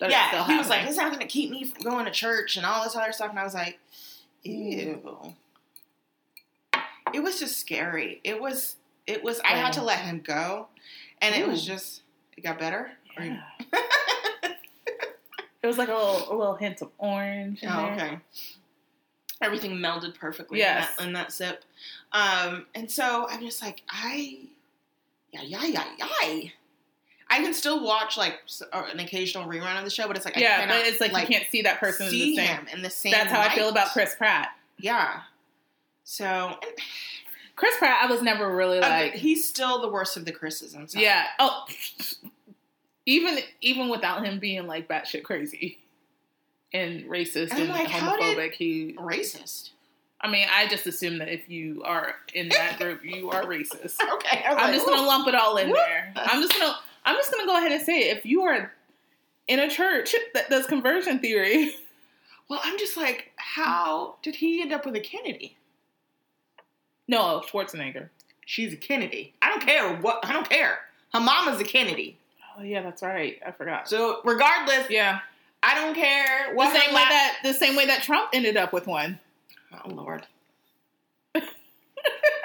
[0.02, 0.86] it's yeah, still he was like.
[0.86, 3.30] "It's not going to keep me from going to church and all this other stuff,"
[3.30, 3.78] and I was like,
[4.42, 5.34] "Ew."
[7.14, 8.20] It was just scary.
[8.24, 8.76] It was.
[9.06, 9.40] It was.
[9.40, 10.68] I had to let him go,
[11.20, 12.02] and it was just.
[12.36, 12.90] It got better.
[13.20, 13.40] Yeah.
[15.62, 17.62] it was like a little, a little hint of orange.
[17.62, 17.92] In Oh, there.
[17.94, 18.18] okay.
[19.42, 20.88] Everything melded perfectly Yes.
[20.90, 21.64] in, that, in that sip.
[22.12, 24.38] Um, and so I'm just like, I,
[25.32, 26.48] yeah, yeah, yeah, yeah.
[27.30, 28.40] I can still watch like
[28.72, 31.00] uh, an occasional rerun of the show, but it's like I yeah, cannot, but it's
[31.00, 32.56] like, you can't see that person in see the same.
[32.56, 33.12] him in the same.
[33.12, 34.48] That's how I feel about Chris Pratt.
[34.78, 35.20] Yeah.
[36.10, 36.58] So
[37.54, 40.74] Chris Pratt, I was never really like, he's still the worst of the Chris's.
[40.94, 41.26] yeah.
[41.38, 41.66] Oh,
[43.04, 45.78] even even without him being like batshit crazy
[46.72, 48.94] and racist And and like, homophobic, he.
[48.98, 49.72] racist.
[50.22, 53.96] I mean, I just assume that if you are in that group, you are racist.
[54.14, 56.10] Okay, I'm like, just gonna lump it all in there.
[56.16, 58.16] I'm just gonna I'm just gonna go ahead and say it.
[58.16, 58.72] If you are
[59.46, 61.74] in a church that does conversion theory,
[62.48, 65.57] Well, I'm just like, how did he end up with a Kennedy?
[67.08, 68.08] No Schwarzenegger.
[68.46, 69.34] She's a Kennedy.
[69.42, 70.24] I don't care what.
[70.24, 70.78] I don't care.
[71.12, 72.16] Her mama's a Kennedy.
[72.58, 73.38] Oh yeah, that's right.
[73.46, 73.88] I forgot.
[73.88, 75.20] So regardless, Yeah,
[75.62, 78.56] I don't care What the same way la- that the same way that Trump ended
[78.56, 79.18] up with one.
[79.84, 80.26] Oh Lord.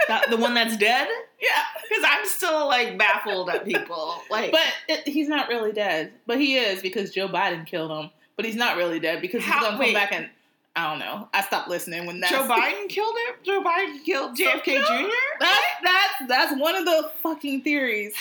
[0.10, 1.08] That- the one that's dead?
[1.42, 1.50] Yeah,
[1.88, 4.16] Because I'm still like baffled at people.
[4.30, 6.12] Like, but it, he's not really dead.
[6.28, 8.10] But he is because Joe Biden killed him.
[8.36, 9.94] But he's not really dead because he's How- gonna come wait.
[9.94, 10.28] back and
[10.76, 11.28] I don't know.
[11.34, 13.36] I stopped listening when that Joe Biden killed him.
[13.44, 14.86] Joe Biden killed JFK No.
[15.08, 15.14] Jr.
[15.40, 18.16] That's that's that's one of the fucking theories.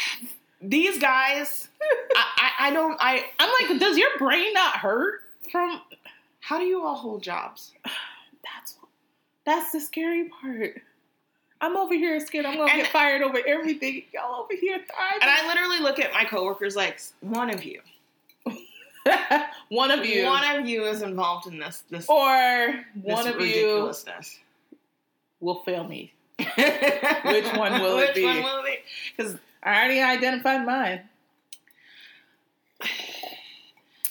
[0.61, 1.69] These guys,
[2.15, 2.97] I, I, I don't.
[3.01, 3.25] I.
[3.39, 5.81] I'm like, does your brain not hurt from
[6.41, 7.73] How do you all hold jobs?
[8.45, 8.77] That's
[9.47, 10.81] that's the scary part.
[11.63, 14.03] I'm over here scared I'm gonna And- get fired over everything.
[14.13, 15.23] Y'all over here thriving.
[15.23, 17.81] And I literally look at my coworkers like, one of you.
[19.69, 21.83] one of you, one of you is involved in this.
[21.91, 22.07] This.
[22.09, 23.93] or this one of you
[25.41, 26.13] will fail me.
[26.39, 28.25] Which one will it Which be?
[28.25, 28.77] one will it be?
[29.17, 31.03] Because I already identified mine.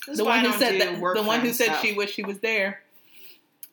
[0.08, 1.00] The one who said that.
[1.00, 2.82] The one who said she wished she was there.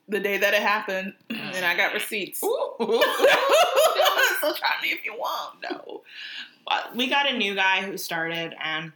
[0.08, 1.36] The day that it happened, mm.
[1.36, 2.40] and I got receipts.
[2.40, 2.96] so try
[4.82, 5.62] me if you want.
[5.62, 6.02] no.
[6.66, 8.92] But we got a new guy who started and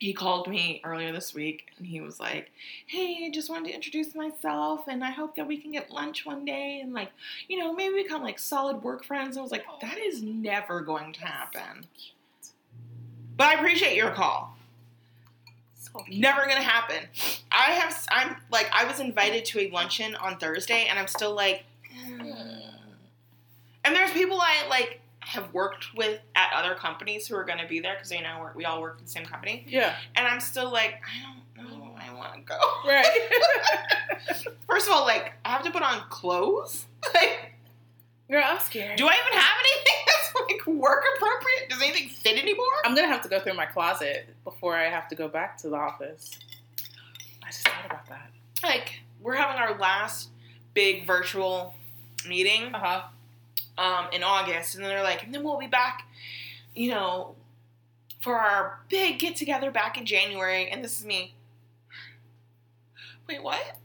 [0.00, 2.50] he called me earlier this week and he was like,
[2.86, 6.24] Hey, I just wanted to introduce myself and I hope that we can get lunch
[6.24, 7.10] one day and like,
[7.48, 9.36] you know, maybe become like solid work friends.
[9.36, 11.86] I was like, that is never going to happen.
[13.36, 14.56] But I appreciate your call.
[15.74, 17.06] So Never gonna happen.
[17.52, 21.34] I have I'm like I was invited to a luncheon on Thursday and I'm still
[21.34, 21.64] like
[22.06, 22.62] "Mm."
[23.84, 27.78] and there's people I like have worked with at other companies who are gonna be
[27.80, 29.94] there because you know we all work in the same company Yeah.
[30.16, 32.58] and I'm still like I don't know I want to go.
[32.86, 33.06] Right.
[34.66, 36.86] First of all, like I have to put on clothes.
[37.14, 37.52] Like,
[38.30, 38.96] Girl, I'm scared.
[38.96, 41.68] do I even have anything that's like work appropriate?
[41.68, 42.64] Does anything fit anymore?
[42.84, 45.68] I'm gonna have to go through my closet before I have to go back to
[45.68, 46.30] the office.
[47.42, 48.30] I just thought about that.
[48.62, 50.28] Like we're having our last
[50.74, 51.74] big virtual
[52.28, 53.02] meeting Uh huh.
[53.80, 56.06] Um, in August, and then they're like, and then we'll be back,
[56.74, 57.34] you know,
[58.20, 60.68] for our big get together back in January.
[60.68, 61.34] And this is me.
[63.26, 63.78] Wait, what?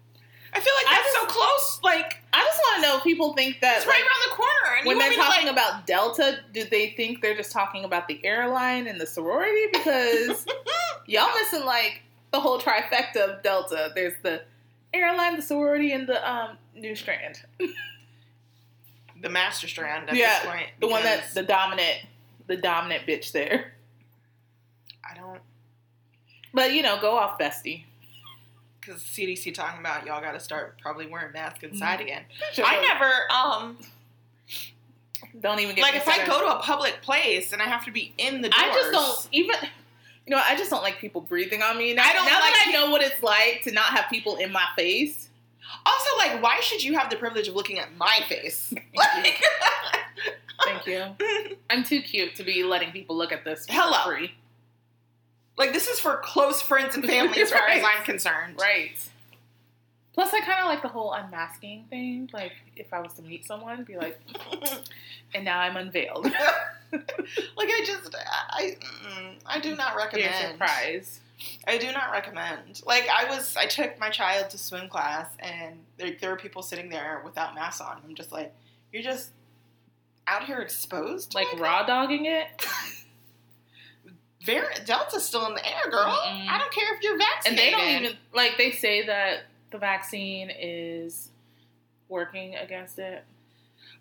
[0.53, 1.79] I feel like that's so close.
[1.83, 4.35] Like I just want to know if people think that it's right like, around the
[4.35, 7.35] corner, and when they're want me to, talking like, about Delta, do they think they're
[7.35, 9.67] just talking about the airline and the sorority?
[9.71, 10.45] Because
[11.07, 13.91] y'all missing like the whole trifecta of Delta.
[13.95, 14.43] There's the
[14.93, 17.41] airline, the sorority, and the um new strand.
[19.21, 20.67] the master strand at Yeah, this point.
[20.79, 21.99] The one that's the dominant,
[22.47, 23.73] the dominant bitch there.
[25.09, 25.39] I don't
[26.53, 27.83] But you know, go off, bestie.
[28.81, 32.23] because CDC talking about y'all got to start probably wearing masks inside again.
[32.53, 32.65] Sure.
[32.65, 33.77] I never um
[35.41, 37.91] don't even get like if I go to a public place and I have to
[37.91, 38.63] be in the doors.
[38.63, 39.55] I just don't even.
[40.27, 41.93] You know, I just don't like people breathing on me.
[41.93, 44.51] Now, I don't now that I know what it's like to not have people in
[44.51, 45.29] my face.
[45.85, 48.73] Also, like, why should you have the privilege of looking at my face?
[48.95, 49.41] Like,
[50.63, 51.55] Thank you.
[51.69, 54.03] I'm too cute to be letting people look at this for Hello.
[54.05, 54.31] free.
[55.57, 57.95] like this is for close friends and family, as far as Right.
[57.97, 58.55] I'm concerned.
[58.59, 58.97] Right.
[60.13, 62.29] Plus, I kind of like the whole unmasking thing.
[62.33, 64.17] Like, if I was to meet someone, be like,
[65.35, 66.23] and now I'm unveiled.
[66.23, 66.33] like
[67.57, 68.15] I just,
[68.51, 70.51] I, mm, I do not Be a recommend.
[70.53, 71.19] surprise.
[71.67, 72.81] I do not recommend.
[72.85, 76.61] Like I was, I took my child to swim class, and there, there were people
[76.61, 78.01] sitting there without masks on.
[78.07, 78.53] I'm just like,
[78.91, 79.31] you're just
[80.27, 81.35] out here exposed.
[81.35, 82.47] Like, raw dogging it.
[84.45, 86.05] Variant Delta's still in the air, girl.
[86.05, 86.47] Mm-mm.
[86.47, 87.47] I don't care if you're vaccinated.
[87.47, 91.29] And they don't even, like, they say that the vaccine is
[92.09, 93.23] working against it.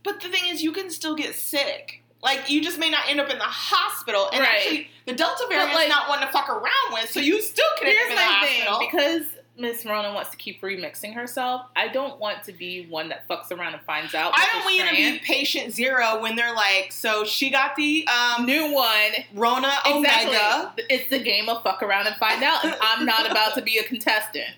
[0.02, 2.02] But the thing is, you can still get sick.
[2.24, 4.28] Like you just may not end up in the hospital.
[4.32, 4.48] And Right.
[4.56, 7.88] actually, the Delta variant's like- not one to fuck around with, so you still can
[7.88, 8.78] end up in the my thing hospital.
[8.80, 11.66] because Miss Rona wants to keep remixing herself.
[11.76, 14.32] I don't want to be one that fucks around and finds out.
[14.34, 18.46] I don't want to be patient zero when they're like, so she got the um,
[18.46, 20.34] new one, Rona exactly.
[20.34, 20.74] Omega.
[20.90, 23.78] It's the game of fuck around and find out, and I'm not about to be
[23.78, 24.48] a contestant.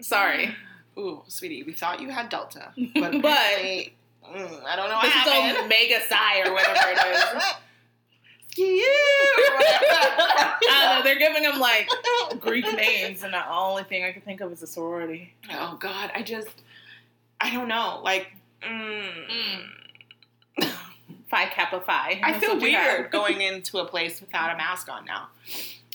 [0.00, 0.54] Sorry,
[0.98, 3.86] Ooh, sweetie, we thought you had Delta, but, But-
[4.32, 5.64] mm, I don't know this is happened.
[5.64, 7.42] Omega Psi or whatever it is.
[8.56, 8.84] you.
[9.48, 11.02] I don't know.
[11.04, 11.88] They're giving them like
[12.40, 15.34] Greek names, and the only thing I can think of is a sorority.
[15.52, 16.62] oh God, I just,
[17.40, 18.00] I don't know.
[18.02, 18.28] Like,
[18.62, 19.66] mm,
[21.28, 22.20] Phi Kappa Phi.
[22.22, 22.98] I feel what you have.
[22.98, 25.28] weird going into a place without a mask on now.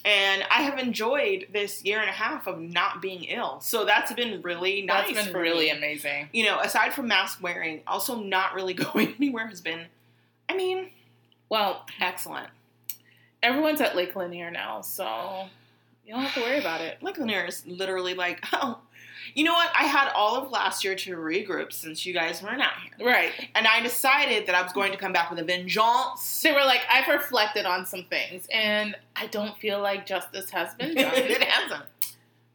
[0.04, 3.60] And I have enjoyed this year and a half of not being ill.
[3.62, 5.14] So that's been really nice.
[5.14, 5.78] That's been really me.
[5.78, 6.30] amazing.
[6.34, 9.86] You know, aside from mask wearing, also not really going anywhere has been,
[10.50, 10.90] I mean,
[11.50, 12.48] Well, excellent.
[13.44, 15.46] everyone's at Lake Lanier now, so
[16.06, 17.02] you don't have to worry about it.
[17.04, 18.80] Lake Lanier is literally like, oh,
[19.34, 19.70] you know what?
[19.78, 23.08] I had all of last year to regroup since you guys weren't out here.
[23.08, 23.32] Right.
[23.56, 26.42] And I decided that I was going to come back with a vengeance.
[26.42, 30.74] They were like, I've reflected on some things, and I don't feel like justice has
[30.76, 31.14] been done.
[31.16, 31.84] it hasn't.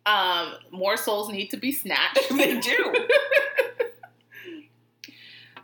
[0.07, 2.31] um, more souls need to be snatched.
[2.37, 2.95] They do.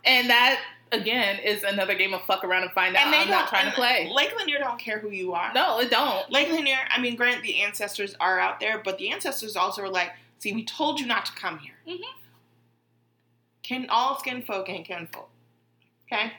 [0.05, 0.59] and that,
[0.91, 3.05] again, is another game of fuck around and find out.
[3.07, 4.11] And I'm not trying to play.
[4.13, 5.53] Lake Lanier don't care who you are.
[5.53, 6.29] No, it don't.
[6.31, 9.89] Lake Lanier, I mean, grant the ancestors are out there, but the ancestors also were
[9.89, 10.11] like,
[10.43, 11.75] see, we told you not to come here.
[11.87, 11.99] Mhm.
[13.63, 15.29] Kin, all skin folk ain't kinfolk.
[16.11, 16.33] Okay?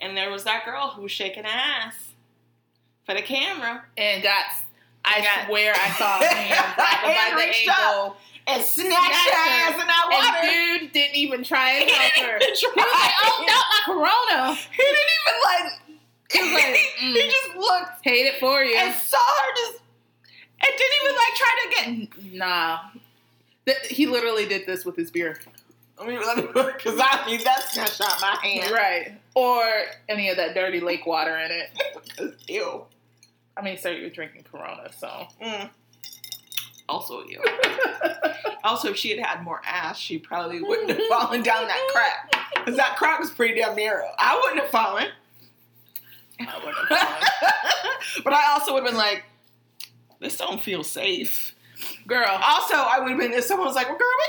[0.00, 1.94] And there was that girl who was shaking ass
[3.04, 4.44] for the camera And got,
[5.04, 8.16] I Got- swear I saw a hand grab her by the ankle.
[8.46, 10.46] and snatched Snatched her ass in that water.
[10.46, 12.38] And dude didn't even try and He help her.
[12.38, 14.54] He was like, oh, not my corona.
[14.54, 15.98] He didn't even like.
[16.30, 17.12] He was like, mm.
[17.14, 18.76] he just looked Hate it for you.
[18.76, 19.82] and saw her just.
[20.60, 22.32] And didn't even like try to get.
[22.34, 22.78] Nah.
[23.66, 25.38] Th- He literally did this with his beer.
[26.00, 28.70] I mean, because I mean that's gonna shot my hand.
[28.72, 29.18] Right.
[29.34, 29.62] Or
[30.08, 32.34] any of that dirty lake water in it.
[32.48, 32.84] Ew.
[33.56, 35.26] I mean, sir, you're drinking Corona, so.
[35.42, 35.68] Mm.
[36.88, 37.42] Also, you.
[38.64, 42.54] also, if she had had more ass, she probably wouldn't have fallen down that crack.
[42.54, 44.08] Because that crack was pretty damn narrow.
[44.18, 45.08] I wouldn't have fallen.
[46.40, 47.22] I wouldn't have fallen.
[48.24, 49.24] but I also would have been like,
[50.20, 51.54] this don't feel safe.
[52.06, 52.26] Girl.
[52.28, 54.24] Also, I would have been if someone was like, well, girl, we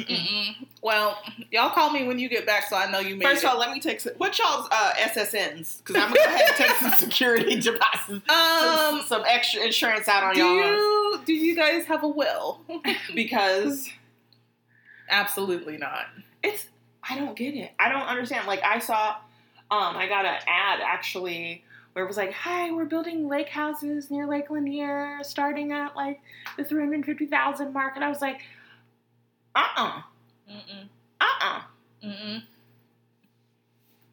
[0.00, 0.12] going to.
[0.14, 0.26] Mm-mm.
[0.26, 0.66] Mm-mm.
[0.82, 1.18] Well,
[1.50, 3.46] y'all call me when you get back so I know you made First it.
[3.46, 5.78] of all, let me take some, what y'all's uh, SSNs?
[5.78, 8.26] Because I'm going to go ahead and take some security deposits.
[8.28, 10.54] some, um, some extra insurance out on do y'all.
[10.56, 12.60] you, do you guys have a will?
[13.14, 13.88] Because
[15.08, 16.06] Absolutely not.
[16.42, 16.66] it's
[17.08, 17.72] I don't get it.
[17.78, 18.46] I don't understand.
[18.46, 19.16] Like I saw
[19.70, 24.10] um I got an ad actually where it was like, "Hi, we're building lake houses
[24.10, 26.20] near Lake Lanier starting at like
[26.56, 28.42] the 350,000 mark." And I was like,
[29.54, 30.02] "Uh-uh.
[30.48, 30.88] Mm-mm.
[31.20, 31.62] Uh-uh.
[32.04, 32.42] Mm-mm.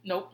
[0.03, 0.33] Nope.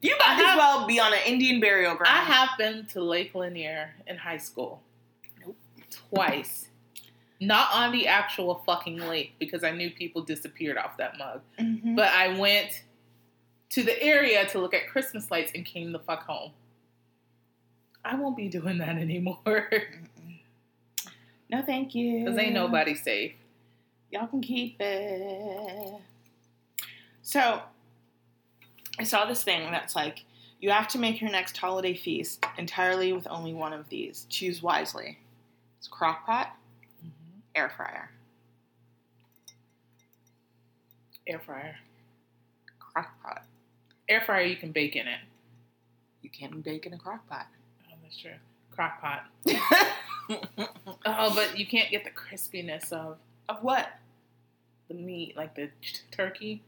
[0.00, 3.02] You might I as well be on an Indian burial ground." I have been to
[3.02, 4.82] Lake Lanier in high school.
[5.44, 5.56] Nope.
[6.10, 6.68] Twice.
[7.40, 11.42] Not on the actual fucking lake because I knew people disappeared off that mug.
[11.58, 11.96] Mhm.
[11.96, 12.84] But I went
[13.74, 16.52] to the area to look at Christmas lights and came the fuck home.
[18.04, 19.82] I won't be doing that anymore Mm-mm.
[21.50, 22.20] No, thank you.
[22.20, 23.32] because ain't nobody safe.
[24.10, 26.00] Y'all can keep it.
[27.22, 27.62] So,
[28.98, 30.24] I saw this thing that's like,
[30.60, 34.26] you have to make your next holiday feast entirely with only one of these.
[34.30, 35.18] Choose wisely.
[35.78, 36.56] It's crock pot,
[37.04, 37.40] mm-hmm.
[37.56, 38.10] air fryer.
[41.26, 41.76] Air fryer.
[42.78, 43.44] Crock pot.
[44.08, 45.18] Air fryer, you can bake in it.
[46.22, 47.46] You can't bake in a crock pot.
[47.90, 48.32] Oh, that's true.
[48.70, 49.26] Crock pot.
[51.06, 53.88] Oh, but you can't get the crispiness of of what?
[54.88, 56.62] the meat, like the t- turkey,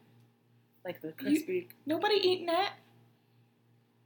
[0.85, 1.68] like the crispy.
[1.87, 2.72] Nobody eating that.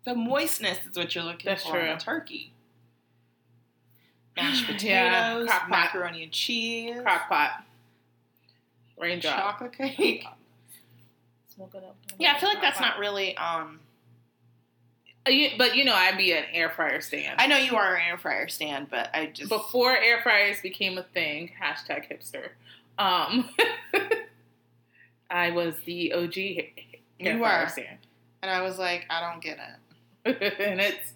[0.04, 1.98] The moistness is what you're looking That's for in a true.
[2.14, 2.52] turkey.
[4.36, 7.64] Mashed potatoes, Yeah, macaroni and cheese, crock pot.
[8.98, 9.34] Raindrop.
[9.36, 10.24] chocolate cake.
[11.54, 11.96] Smoke it up.
[12.18, 13.36] Yeah, I feel like that's Crock not really.
[13.36, 13.80] um.
[15.26, 17.40] Uh, you- But you know, I'd be an air fryer stand.
[17.40, 20.96] I know you are an air fryer stand, but I just Before air fryers became
[20.96, 22.50] a thing, hashtag hipster.
[22.98, 23.50] Um,
[25.30, 26.64] I was the OG air
[27.34, 27.68] You fryer were.
[27.68, 27.98] stand,
[28.42, 29.58] and I was like, I don't get
[30.24, 30.56] it.
[30.60, 31.12] and it's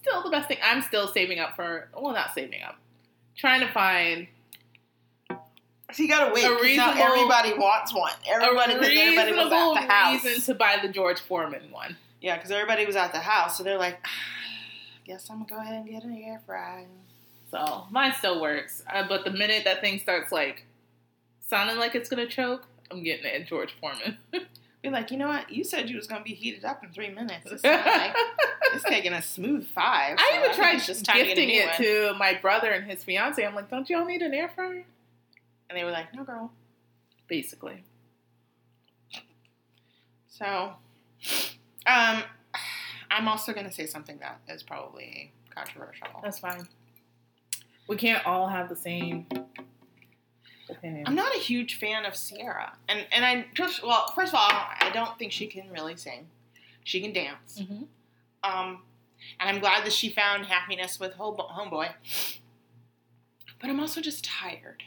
[0.00, 0.58] still the best thing.
[0.62, 1.88] I'm still saving up for.
[1.96, 2.76] Well, not saving up.
[3.36, 4.26] Trying to find
[5.92, 6.44] So you gotta wait.
[6.44, 8.12] A 'cause now everybody wants one.
[8.28, 10.24] Everybody, a everybody was at the house.
[10.24, 11.96] reason to buy the George Foreman one.
[12.20, 14.04] Yeah, because everybody was at the house, so they're like,
[15.06, 16.86] guess I'm gonna go ahead and get an air fryer.
[17.50, 18.82] So mine still works.
[18.92, 20.66] Uh, but the minute that thing starts like
[21.46, 24.18] sounding like it's gonna choke, I'm getting it at George Foreman.
[24.82, 25.50] Be like, you know what?
[25.50, 27.50] You said you was gonna be heated up in three minutes.
[27.50, 28.14] It's, like,
[28.74, 30.16] it's taking a smooth five.
[30.20, 31.76] I even think tried just time to get a gifting it one.
[32.12, 33.44] to my brother and his fiance.
[33.44, 34.84] I'm like, don't y'all need an air fryer?
[35.68, 36.52] And they were like, no, girl.
[37.28, 37.84] Basically.
[40.28, 40.72] So,
[41.86, 42.22] um,
[43.10, 46.06] I'm also gonna say something that is probably controversial.
[46.22, 46.66] That's fine.
[47.88, 49.26] We can't all have the same
[50.70, 51.04] opinion.
[51.06, 54.48] I'm not a huge fan of Ciara, and and I just well, first of all,
[54.48, 56.28] I don't think she can really sing.
[56.84, 57.60] She can dance.
[57.60, 57.86] Mhm.
[58.44, 58.82] Um,
[59.40, 61.92] and I'm glad that she found happiness with Homeboy.
[63.60, 64.84] But I'm also just tired.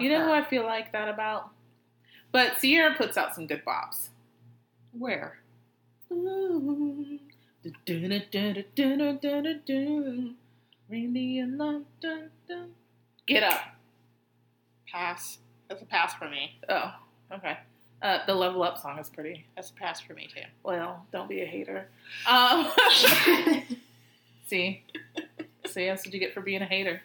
[0.00, 1.50] You know who I feel like that about?
[2.32, 4.08] But Ciara puts out some good bops.
[4.92, 5.38] Where?
[6.12, 7.18] Ooh.
[13.26, 13.60] Get up.
[14.92, 15.38] Pass.
[15.68, 16.58] That's a pass for me.
[16.68, 16.92] Oh,
[17.32, 17.58] okay.
[18.02, 19.46] Uh, the level up song is pretty.
[19.56, 20.42] That's a pass for me too.
[20.62, 21.88] Well, don't be a hater.
[22.28, 22.70] Um,
[24.46, 24.82] see,
[25.66, 27.02] see, that's what you get for being a hater.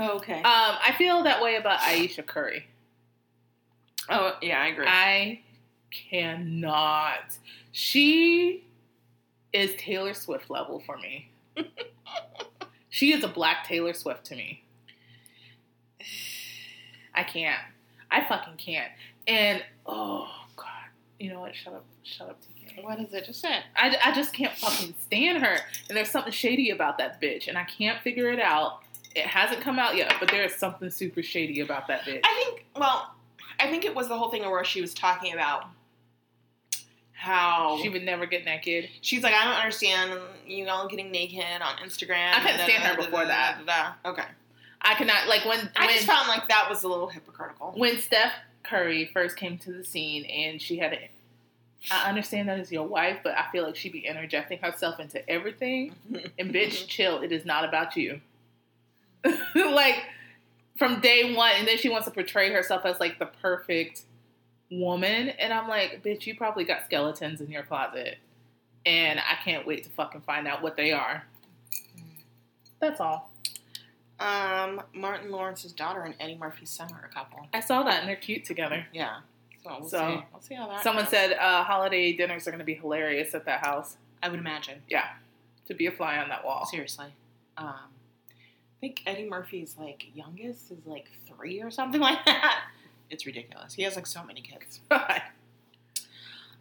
[0.00, 0.36] Okay.
[0.36, 2.66] Um, I feel that way about Ayesha Curry.
[4.08, 4.86] oh yeah, I agree.
[4.88, 5.40] I
[5.90, 7.38] cannot.
[7.72, 8.64] She
[9.52, 11.30] is Taylor Swift level for me.
[12.88, 14.62] she is a black Taylor Swift to me.
[17.14, 17.60] I can't.
[18.10, 18.90] I fucking can't.
[19.26, 20.66] And oh god,
[21.18, 21.54] you know what?
[21.54, 21.84] Shut up.
[22.02, 22.82] Shut up, TK.
[22.82, 23.26] what is it?
[23.26, 23.64] Just say it.
[23.76, 25.58] I, I just can't fucking stand her.
[25.88, 28.80] And there's something shady about that bitch, and I can't figure it out.
[29.14, 32.20] It hasn't come out yet, but there is something super shady about that bitch.
[32.24, 32.66] I think.
[32.76, 33.12] Well,
[33.58, 35.64] I think it was the whole thing where she was talking about
[37.12, 38.88] how She would never get naked.
[39.02, 42.32] she's like, I don't understand you all getting naked on Instagram.
[42.34, 43.58] I couldn't stand her before that.
[44.04, 44.24] Okay.
[44.82, 47.72] I cannot like when I when just found like that was a little hypocritical.
[47.76, 51.10] when Steph Curry first came to the scene and she had a.
[51.92, 55.28] I understand that as your wife, but I feel like she'd be interjecting herself into
[55.28, 55.94] everything.
[56.38, 57.20] And bitch, chill.
[57.22, 58.20] It is not about you.
[59.54, 59.96] like
[60.78, 64.02] from day one, and then she wants to portray herself as like the perfect
[64.70, 68.18] woman, and I'm like, bitch, you probably got skeletons in your closet,
[68.86, 71.24] and I can't wait to fucking find out what they are.
[72.80, 73.30] That's all.
[74.18, 77.46] Um, Martin Lawrence's daughter and Eddie Murphy's son are a couple.
[77.54, 78.86] I saw that, and they're cute together.
[78.92, 79.18] Yeah.
[79.64, 80.24] So we'll So, see.
[80.32, 80.82] We'll see how that.
[80.82, 81.10] Someone goes.
[81.10, 83.96] said uh, holiday dinners are going to be hilarious at that house.
[84.22, 84.82] I would imagine.
[84.88, 85.04] Yeah.
[85.68, 86.66] To be a fly on that wall.
[86.66, 87.06] Seriously.
[87.56, 87.74] Um,
[88.80, 92.64] think Eddie Murphy's like youngest is like three or something like that.
[93.10, 93.74] It's ridiculous.
[93.74, 94.80] He has like so many kids.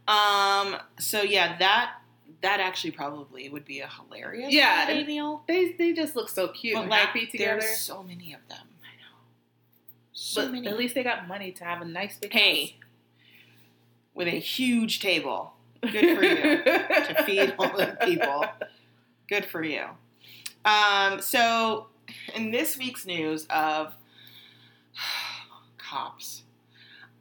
[0.08, 0.78] Um.
[1.00, 1.94] So yeah, that
[2.42, 5.44] that actually probably would be a hilarious Yeah, holiday meal.
[5.48, 7.60] they they just look so cute But and like, happy together.
[7.62, 8.58] there's so many of them.
[8.82, 9.18] I know.
[10.14, 10.68] So but many.
[10.68, 12.78] at least they got money to have a nice big hey,
[14.16, 15.54] with a huge table.
[15.82, 18.46] Good for you to feed all the people.
[19.30, 19.84] Good for you.
[20.66, 21.88] Um, so,
[22.36, 23.94] in this week's news of
[25.78, 26.44] cops,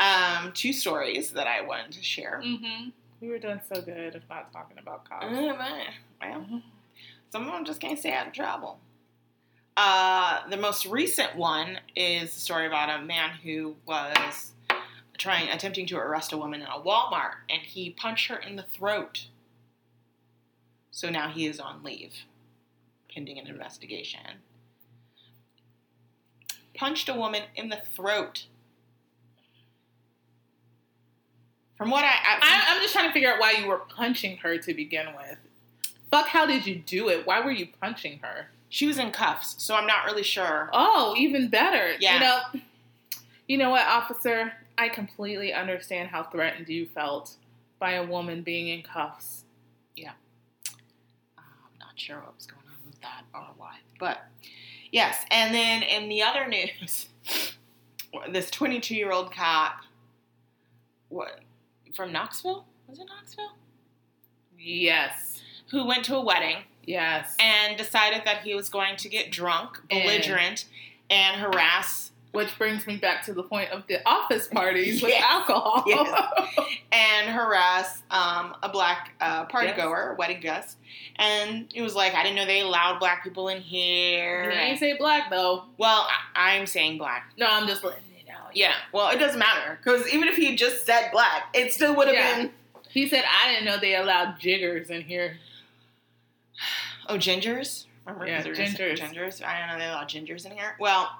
[0.00, 2.40] um, two stories that I wanted to share.
[2.42, 2.88] hmm
[3.20, 5.26] We were doing so good of not talking about cops.
[5.26, 5.54] Uh,
[6.20, 6.62] Well,
[7.30, 8.78] some of them just can't stay out of trouble.
[9.76, 14.52] Uh, the most recent one is the story about a man who was
[15.18, 18.62] trying, attempting to arrest a woman in a Walmart, and he punched her in the
[18.64, 19.26] throat.
[20.90, 22.14] So now he is on leave,
[23.12, 24.20] pending an investigation.
[26.78, 28.46] Punched a woman in the throat.
[31.76, 34.58] From what I, I I'm just trying to figure out why you were punching her
[34.58, 35.38] to begin with.
[36.10, 37.26] Fuck, how did you do it?
[37.26, 38.48] Why were you punching her?
[38.68, 40.70] she was in cuffs, so I'm not really sure.
[40.72, 41.92] Oh, even better.
[41.98, 42.14] Yeah.
[42.14, 42.62] You know,
[43.46, 44.52] you know what, officer?
[44.76, 47.34] I completely understand how threatened you felt
[47.78, 49.44] by a woman being in cuffs.
[49.98, 50.10] Uh,
[51.38, 53.76] I'm not sure what was going on with that or why.
[53.98, 54.18] But
[54.92, 57.08] yes, and then in the other news,
[58.30, 59.80] this 22 year old cop,
[61.08, 61.40] what
[61.94, 62.64] from Knoxville?
[62.86, 63.52] Was it Knoxville?
[64.58, 65.40] Yes.
[65.70, 67.36] Who went to a wedding Yes.
[67.38, 70.64] and decided that he was going to get drunk, And- belligerent,
[71.10, 75.82] and harass Which brings me back to the point of the office parties with alcohol.
[75.86, 76.30] Yes.
[76.92, 79.78] and harass um, a black uh, party Yes.
[79.78, 80.76] goer, wedding guest.
[81.16, 84.52] And it was like, I didn't know they allowed black people in here.
[84.54, 85.64] I ain't say black though.
[85.78, 86.06] Well,
[86.36, 87.32] I- I'm saying black.
[87.38, 88.38] No, I'm just letting you know.
[88.52, 92.08] Yeah, well, it doesn't matter because even if he just said black, it still would
[92.08, 92.36] have Yeah.
[92.36, 92.50] been.
[92.90, 95.38] He said I didn't know they allowed jiggers in here.
[97.08, 97.86] Oh, gingers.
[98.06, 98.98] Remember, Yeah, 'Cause they were gonna say gingers.
[99.14, 99.44] Gingers.
[99.44, 100.76] I don't know they allowed gingers in here.
[100.78, 101.10] Well,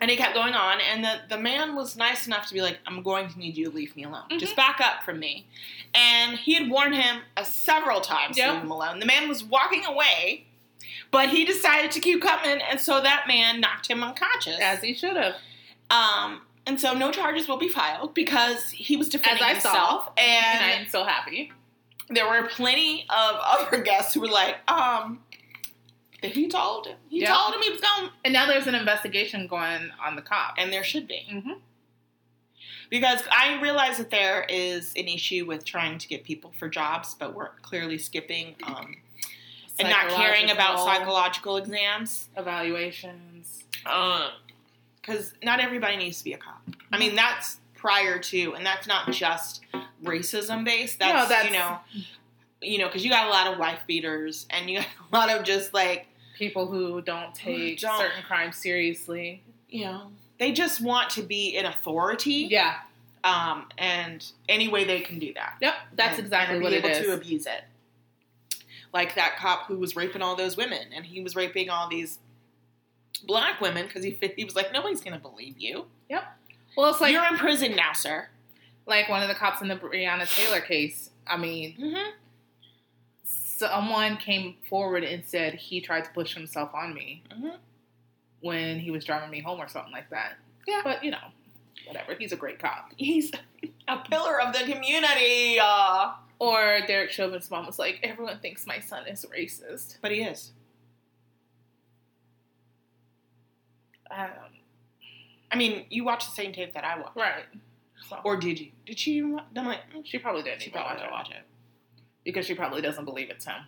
[0.00, 2.78] And it kept going on, and the, the man was nice enough to be like,
[2.86, 4.22] I'm going to need you to leave me alone.
[4.30, 4.40] Mhm.
[4.40, 5.46] Just back up from me.
[5.94, 8.98] And he had warned him uh, several times to leave him alone.
[9.00, 10.46] The man was walking away,
[11.10, 14.56] but he decided to keep coming, and so that man knocked him unconscious.
[14.60, 15.34] As he should have.
[15.90, 19.68] um, and so no charges will be filed because he was defending As I saw.
[19.70, 20.12] himself.
[20.16, 21.52] And And I'm so happy.
[22.08, 25.20] there were plenty of other guests who were like, um,
[26.22, 26.96] that he told him.
[27.08, 30.54] He told him he was going, And now there's an investigation going on the cop.
[30.58, 31.26] and there should be.
[31.30, 31.52] hmm
[32.90, 37.14] Because I realize that there is an issue with trying to get people for jobs,
[37.18, 38.96] but we're clearly skipping um,
[39.78, 42.28] and not caring about psychological exams.
[42.36, 43.64] evaluations.
[45.00, 46.60] Because not everybody needs to be a cop.
[46.92, 49.62] I mean, that's prior to, and that's not just
[50.04, 50.98] racism based.
[50.98, 51.78] That's, No, that's- you know,
[52.62, 55.30] you know, because you got a lot of wife beaters, and you got a lot
[55.30, 56.06] of just like,
[56.40, 57.96] People who don't take Don't.
[57.98, 59.42] certain crimes seriously.
[59.68, 62.48] you know, they just want to be in authority.
[62.50, 62.76] Yeah.
[63.22, 65.56] Um, and any way they can do that.
[65.60, 65.74] Yep.
[65.94, 67.62] That's and- exactly and what be able to abuse it.
[68.94, 72.18] Like that cop who was raping all those women, and he was raping all these
[73.24, 75.84] black women because he he was like, nobody's gonna believe you.
[76.08, 76.24] Yep.
[76.76, 78.28] Well, it's like You're in prison now, sir.
[78.86, 81.10] like one of the cops in the Breonna Taylor case.
[81.26, 82.10] I mean, Mm-hmm.
[83.60, 87.58] Someone came forward and said he tried to push himself on me Mhm.
[88.40, 90.34] when he was driving me home or something like that.
[90.66, 90.80] Yeah.
[90.82, 91.18] But you know,
[91.86, 92.14] whatever.
[92.14, 92.92] He's a great cop.
[92.96, 93.30] He's
[93.88, 95.58] a pillar of the community.
[95.60, 99.98] Uh, Or Derek Chauvin's mom was like, everyone thinks my son is racist.
[100.00, 100.52] but he is.
[104.10, 104.30] Um,
[105.52, 107.44] I mean, you watched the same tape that I watched, right.
[108.08, 108.70] So, or did you?
[108.86, 109.20] Did she?
[109.20, 111.42] I'm like, she probably didn't she probably it watch it.
[112.24, 113.62] Because she probably doesn't believe it's him.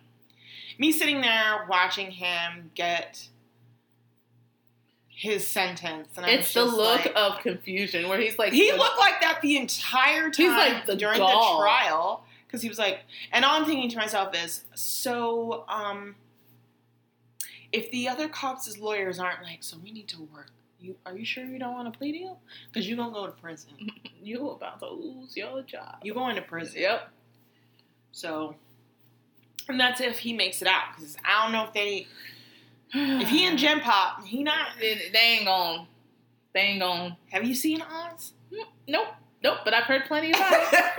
[0.79, 3.29] Me sitting there watching him get
[5.09, 8.99] his sentence, and I'm it's the look like- of confusion where he's like, He looked
[8.99, 11.59] like that the entire time He's like the during gall.
[11.59, 13.01] the trial because he was like,
[13.33, 16.17] and all I'm thinking to myself is, so um,
[17.73, 20.51] if the other cops' lawyers aren't like, so we need to work.
[20.81, 22.41] You are you sure you don't want a plea deal?
[22.67, 23.71] Because you're gonna go to prison.
[24.23, 25.99] you about to lose your job.
[26.03, 26.81] You going to prison.
[26.81, 27.09] Yep.
[28.13, 28.55] So,
[29.69, 30.95] and that's if he makes it out.
[30.95, 32.07] Because I don't know if they,
[32.95, 34.69] if he and Gen Pop, he not.
[34.79, 35.87] they, they ain't gonna,
[36.53, 37.17] they ain't gonna.
[37.31, 38.35] Have you seen Oz?
[38.53, 39.09] Mm, nope,
[39.43, 39.59] nope.
[39.65, 40.85] But I've heard plenty about it.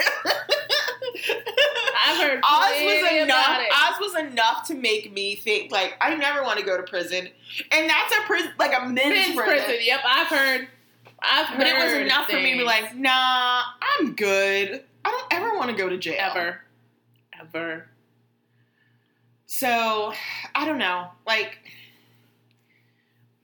[2.06, 3.46] I've heard Oz was enough.
[3.46, 3.70] about it.
[3.72, 7.30] Oz was enough to make me think like I never want to go to prison,
[7.72, 9.44] and that's a prison like a men's, prison.
[9.44, 9.76] prison.
[9.82, 10.68] Yep, I've heard.
[11.22, 11.58] I've heard.
[11.58, 13.62] But it was enough for me to be like, nah,
[14.00, 14.84] I'm good.
[15.06, 16.62] I don't ever want to go to jail ever,
[17.44, 17.88] ever.
[19.46, 20.14] So
[20.56, 21.60] I don't know, like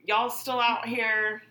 [0.04, 1.42] y'all still out here,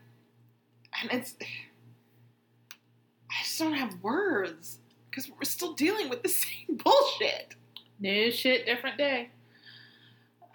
[1.01, 4.79] and it's I just don't have words
[5.09, 7.55] because we're still dealing with the same bullshit.
[7.99, 9.29] New shit, different day.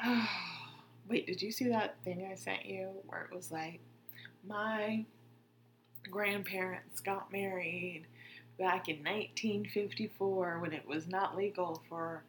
[0.04, 0.28] Oh,
[1.08, 3.80] Wait, did you see that thing I sent you where it was like,
[4.46, 5.04] my
[6.10, 8.06] grandparents got married
[8.58, 12.22] back in 1954 when it was not legal for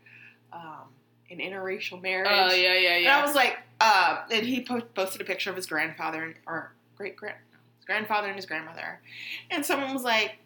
[0.54, 0.90] um,
[1.30, 2.28] an interracial marriage?
[2.32, 2.98] Oh yeah, yeah, yeah.
[2.98, 6.36] And I was like, uh, and he po- posted a picture of his grandfather and,
[6.48, 7.36] or great grand,
[7.78, 9.00] his grandfather and his grandmother,
[9.52, 10.38] and someone was like,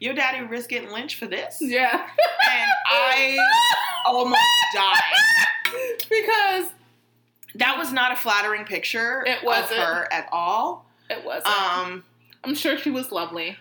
[0.00, 1.92] "Your daddy risked getting lynched for this," yeah.
[2.50, 3.36] and I
[4.06, 4.38] almost
[4.74, 5.98] died.
[6.08, 6.70] because
[7.56, 9.80] That was not a flattering picture It of wasn't.
[9.80, 10.86] her at all.
[11.10, 11.46] it wasn't.
[11.46, 12.04] Um,
[12.44, 13.56] I'm sure she was lovely.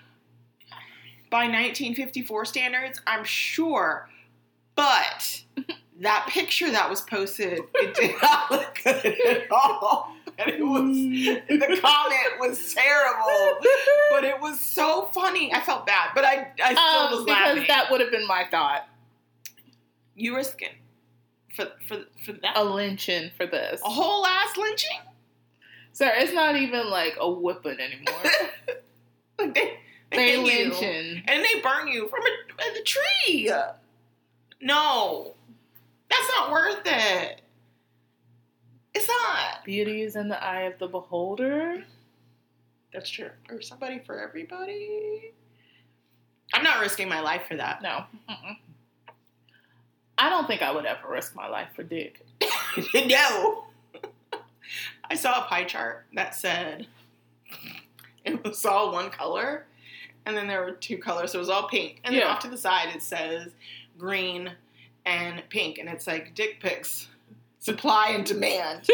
[1.34, 4.08] By 1954 standards, I'm sure,
[4.76, 5.42] but
[6.02, 10.14] that picture that was posted, it did not look good at all.
[10.38, 13.60] And it was the comment was terrible,
[14.12, 15.52] but it was so funny.
[15.52, 17.66] I felt bad, but I I still Um, was because laughing.
[17.68, 18.88] that would have been my thought.
[20.16, 20.70] you risking
[21.56, 23.82] for for for that A lynching for this.
[23.84, 25.00] a whole ass lynching.
[25.94, 28.32] Sir, it's not even like a whipping anymore.
[30.28, 33.52] They you, and they burn you from a, a tree.
[34.62, 35.36] No,
[36.10, 37.42] that's not worth it.
[38.94, 39.66] It's not.
[39.66, 41.84] Beauty is in the eye of the beholder.
[42.94, 43.30] That's true.
[43.50, 45.34] Or somebody for everybody.
[46.54, 47.82] I'm not risking my life for that.
[47.82, 48.04] No.
[48.30, 48.58] Mm-mm.
[50.18, 52.24] I don't think I would ever risk my life for dick.
[52.94, 53.66] no.
[55.10, 56.86] I saw a pie chart that said
[58.24, 59.66] it was all one color,
[60.26, 62.00] and then there were two colors, so it was all pink.
[62.04, 63.52] And then off to the side it says
[63.98, 64.52] green
[65.06, 67.08] and pink, and it's like dick pics,
[67.60, 68.82] supply and demand.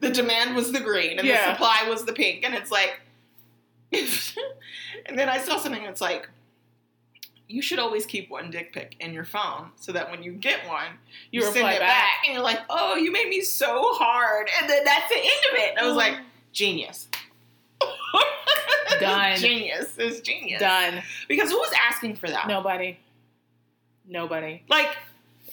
[0.00, 1.46] the demand was the green and Yeah.
[1.46, 3.00] the supply was the pink, and it's like,
[3.92, 6.28] and then I saw something that's like,
[7.48, 10.66] you should always keep one dick pic in your phone so that when you get
[10.68, 10.86] one,
[11.32, 11.80] You, you, send it back.
[11.80, 12.14] back.
[12.24, 15.58] and you're like, oh, you made me so hard, and then that's the end of
[15.58, 15.70] it.
[15.70, 15.96] And I was mm.
[15.96, 16.18] like,
[16.52, 17.08] genius.
[19.00, 19.36] Done.
[19.38, 19.94] genius.
[19.98, 20.60] It's genius.
[20.60, 21.02] done.
[21.28, 22.48] Because who's asking for that?
[22.48, 22.98] Nobody.
[24.06, 24.62] Nobody.
[24.68, 24.88] Like,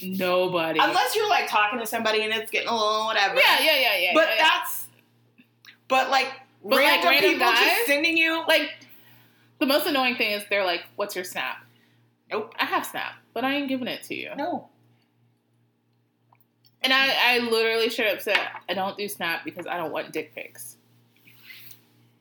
[0.01, 0.79] Nobody.
[0.79, 3.35] unless you're like talking to somebody and it's getting a little whatever.
[3.35, 4.11] yeah, yeah, yeah, yeah.
[4.13, 4.43] But yeah, yeah.
[4.43, 4.85] that's.
[5.87, 6.27] But like,
[6.63, 7.59] But, like, random, random people guys?
[7.59, 8.43] just sending you.
[8.47, 8.71] like
[9.59, 11.57] the most annoying thing is they're like, "What's your snap?"
[12.31, 12.53] Nope.
[12.59, 14.31] I have snap, but I ain't giving it to you.
[14.37, 14.67] no.
[16.83, 18.37] And I, I literally straight up said,
[18.69, 20.76] I don't do snap because I don't want dick pics.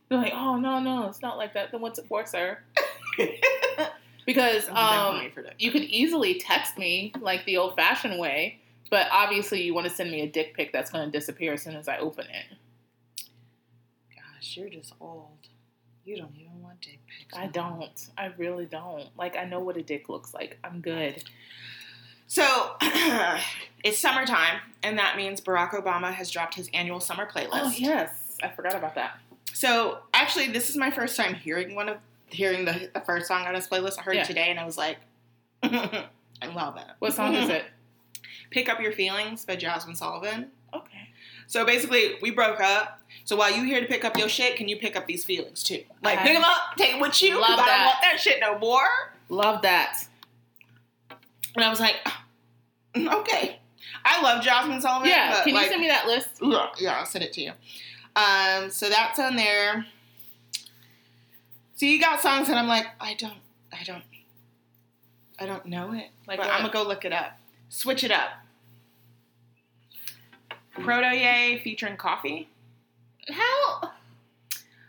[0.08, 1.72] They're like, oh no, no, it's not like that.
[1.72, 2.58] Then what's it for, sir?
[4.26, 8.58] Because um, you could easily text me like the old fashioned way,
[8.90, 11.62] but obviously you want to send me a dick pic that's going to disappear as
[11.62, 12.56] soon as I open it.
[14.16, 15.30] Gosh, you're just old.
[16.04, 17.38] You don't even want dick pics.
[17.38, 18.08] I don't.
[18.18, 19.08] I really don't.
[19.16, 20.58] Like I know what a dick looks like.
[20.64, 21.22] I'm good.
[22.26, 22.72] So
[23.84, 27.50] it's summertime, and that means Barack Obama has dropped his annual summer playlist.
[27.52, 29.20] Oh yes, I forgot about that.
[29.56, 31.96] So actually, this is my first time hearing one of
[32.28, 33.98] hearing the, the first song on his playlist.
[33.98, 34.20] I heard Yeah.
[34.22, 34.98] it today, and I was like,
[35.62, 36.08] I
[36.54, 36.84] love it.
[36.98, 37.64] What song is it?
[38.50, 40.48] Pick Up Your Feelings by Jazmine Sullivan.
[40.74, 41.08] Okay.
[41.46, 43.00] So basically, we broke up.
[43.24, 45.62] So while you here to pick up your shit, can you pick up these feelings
[45.62, 45.82] too?
[46.02, 47.40] Like pick them up, take them with you.
[47.40, 47.84] love I don't that.
[47.86, 48.84] want that shit no more.
[49.30, 50.02] Love that.
[51.54, 51.96] And I was like,
[52.94, 53.58] mm, okay.
[54.04, 55.08] I love Jazmine Sullivan.
[55.08, 55.42] Yeah.
[55.44, 56.28] Can like, you send me that list?
[56.42, 57.52] Yeah, yeah, I'll send it to you.
[58.16, 59.86] Um, so that's on there.
[61.76, 63.38] So you got songs and I'm like, I don't,
[63.72, 64.02] I don't,
[65.38, 66.08] I don't know it.
[66.26, 66.40] Like?
[66.40, 67.38] I'm gonna go look it up.
[67.68, 68.30] Switch it up.
[70.78, 72.46] Protoje featuring Koffee.
[73.28, 73.90] How?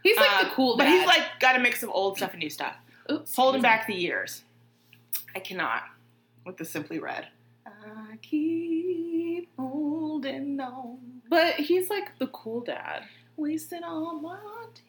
[0.03, 2.39] He's like the Um, cool but he's like got a mix of old stuff and
[2.39, 2.75] new stuff.
[3.11, 4.43] Oops, Holding back the years.
[5.35, 5.83] I cannot
[6.45, 7.27] with the Simply Red.
[7.65, 10.97] I keep holding on,
[11.29, 13.03] But he's like the cool dad.
[13.37, 14.37] Wasting all my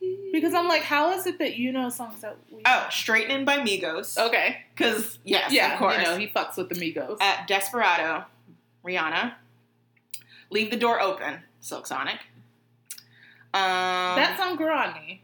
[0.00, 0.30] tears.
[0.32, 3.58] Because I'm like, how is it that you know songs that we Oh, Straightening by
[3.58, 4.18] Migos.
[4.18, 4.58] Okay.
[4.74, 5.96] Because, yes, yeah, of course.
[5.98, 7.18] you know, he fucks with the Migos.
[7.20, 8.24] At Desperado,
[8.84, 9.34] Rihanna.
[10.50, 12.18] Leave the Door Open, Silk Sonic.
[13.54, 13.60] Um,
[14.16, 15.22] that song grew on me.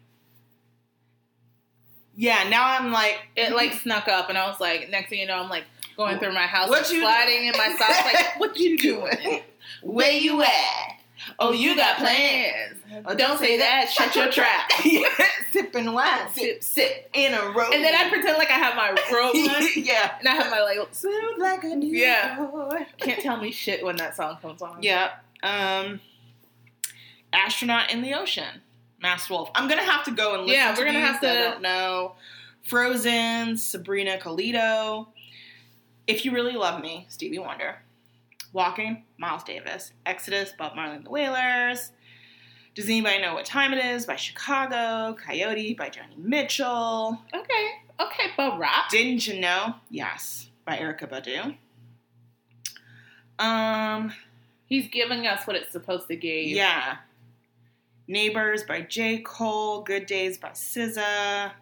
[2.14, 5.26] yeah, now I'm like, It like snuck up and I was like, next thing you
[5.26, 5.64] know, I'm like
[5.96, 9.42] going through my house, What like, you sliding in my socks, like, what you doing?
[9.82, 11.00] where you at?
[11.38, 12.76] Oh, you got plans.
[13.06, 13.90] Oh, don't say that.
[13.90, 14.70] Shut your trap.
[15.52, 17.70] Sipping wine, sip, sip in a row.
[17.72, 19.68] And then I pretend like I have my robe on.
[19.76, 20.16] yeah.
[20.18, 22.84] And I have my like, Smooth like a new Yeah.
[22.98, 24.82] can't tell me shit when that song comes on.
[24.82, 25.10] Yeah.
[25.42, 26.00] Um,
[27.32, 28.60] astronaut in the ocean.
[29.00, 29.50] Masked Wolf.
[29.54, 30.54] I'm gonna have to go and listen.
[30.54, 32.14] Yeah, we're gonna have to- I don't know.
[32.62, 35.08] Frozen, Sabrina Claudio.
[36.06, 37.76] If you really love me, Stevie Wonder.
[38.54, 39.92] Walking, Miles Davis.
[40.06, 41.90] Exodus, Bob Marley and the Wailers.
[42.74, 44.06] Does anybody know what time it is?
[44.06, 45.14] By Chicago.
[45.22, 47.20] Coyote by Joni Mitchell.
[47.34, 47.68] Okay.
[48.00, 48.88] Okay, but rock.
[48.90, 49.74] Didn't you know?
[49.90, 51.08] Yes, by Erykah
[53.38, 53.44] Badu.
[53.44, 54.12] Um,
[54.66, 56.46] He's giving us what it's supposed to give.
[56.48, 56.96] yeah.
[58.06, 59.18] Neighbors by J.
[59.18, 59.82] Cole.
[59.82, 61.52] Good Days by SZA.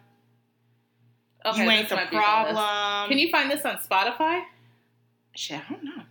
[1.45, 2.53] Okay, you ain't the might be on this.
[2.53, 3.09] problem.
[3.09, 4.41] Can you find this on Spotify?
[5.35, 6.03] Shit, I don't know,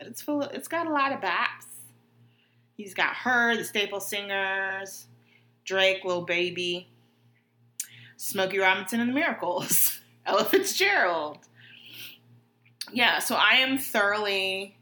[0.00, 0.42] but it's full.
[0.42, 1.66] Of, it's got a lot of backs.
[2.76, 5.06] He's got her, the Staple Singers,
[5.64, 6.88] Drake, Lil Baby,
[8.16, 11.38] Smokey Robinson and the Miracles, Ella Fitzgerald.
[12.90, 14.78] Yeah, so I am thoroughly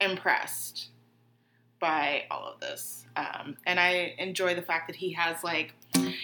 [0.00, 0.88] impressed
[1.78, 5.74] by all of this, um, and I enjoy the fact that he has like,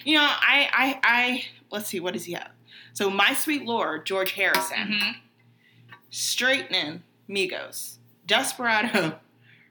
[0.05, 1.45] you know, I, I, I.
[1.71, 2.51] Let's see, what does he have?
[2.95, 4.77] So, My Sweet Lord, George Harrison.
[4.77, 5.11] Mm-hmm.
[6.09, 7.99] Straightening, Migos,
[8.31, 9.19] Desperado,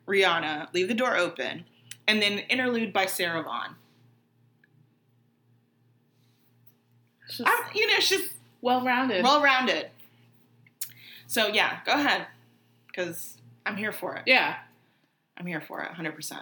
[0.07, 1.64] Rihanna, Leave the Door Open,
[2.07, 3.76] and then Interlude by Sarah Vaughan.
[7.45, 9.24] I'm, you know, it's just well rounded.
[9.24, 9.88] well rounded.
[11.28, 12.28] So yeah, go ahead,
[12.88, 14.24] because I'm here for it.
[14.26, 14.57] yeah.
[15.38, 16.41] I'm here for it, 100%.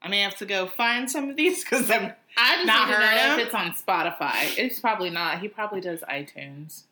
[0.00, 2.94] I may have to go find some of these because I'm I just Not need
[2.94, 4.56] to heard know if it's on Spotify.
[4.56, 5.40] It's probably not.
[5.40, 6.82] He probably does iTunes.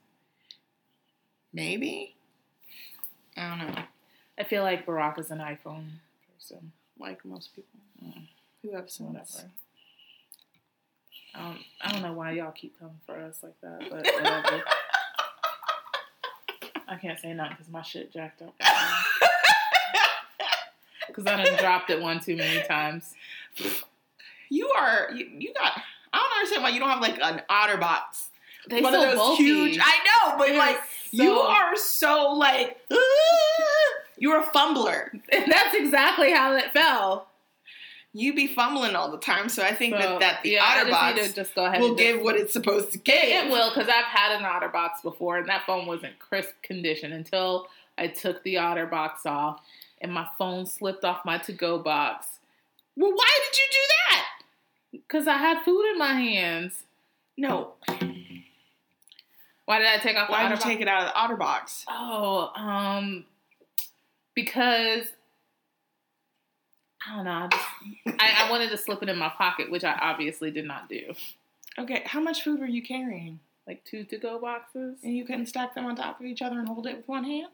[1.53, 2.17] maybe.
[3.37, 3.83] I don't know.
[4.39, 5.85] I feel like Barack is an iPhone
[6.35, 6.73] person.
[6.99, 7.81] Like most people
[8.63, 9.51] who have some Whatever.
[11.35, 14.63] I don't, I don't know why y'all keep coming for us like that, but whatever.
[16.89, 18.55] I can't say nothing because my shit jacked up.
[21.09, 23.13] Because I done dropped it one too many times.
[24.49, 25.79] You are you, you got.
[26.13, 28.29] I don't understand why you don't have like an OtterBox.
[28.71, 29.43] They one so of those bulky.
[29.43, 29.79] huge.
[29.83, 32.79] I know, but They're like so- you are so like
[34.23, 35.11] you're a fumbler.
[35.33, 37.27] And That's exactly how it fell.
[38.13, 41.35] You be fumbling all the time, so I think So, that that the yeah, OtterBox
[41.35, 43.15] just go ahead will and give what it's supposed to give.
[43.17, 47.13] It will, because I've had an OtterBox before, and that phone was in crisp condition
[47.13, 47.67] until
[47.99, 49.61] I took the OtterBox off,
[50.01, 52.27] and my phone slipped off my to-go box
[52.97, 53.79] Well, why did you do
[54.11, 54.27] that?
[54.93, 56.85] because I had food in my hands.
[57.39, 57.73] No,
[59.65, 61.85] Why did I take off why the did you take it out of the OtterBox?
[61.89, 63.25] Oh, um,
[64.35, 65.07] because
[67.07, 67.31] I don't know.
[67.31, 67.65] I, just,
[68.21, 71.15] I, I wanted to slip it in my pocket, which I obviously did not do.
[71.79, 73.41] Okay, how much food were you carrying?
[73.67, 74.99] Like two to-go boxes.
[75.03, 77.25] And you couldn't stack them on top of each other and hold it with one
[77.25, 77.49] hand?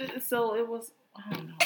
[0.00, 0.92] Uh, So it was.
[1.16, 1.54] I don't know.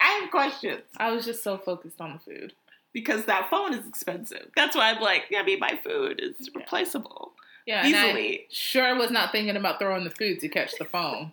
[0.00, 2.52] I have questions I was just so focused on the food.
[2.92, 4.50] because that phone is expensive.
[4.56, 7.32] That's why I'm like, I mean, my food is replaceable
[7.68, 8.46] Yeah, I easily.
[8.50, 11.32] sure was not thinking about throwing the food to catch the phone.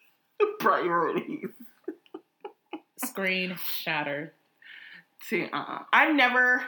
[0.58, 1.50] Priorities.
[3.04, 4.32] Screen shattered.
[5.22, 5.84] See, uh-uh.
[5.92, 6.64] I've never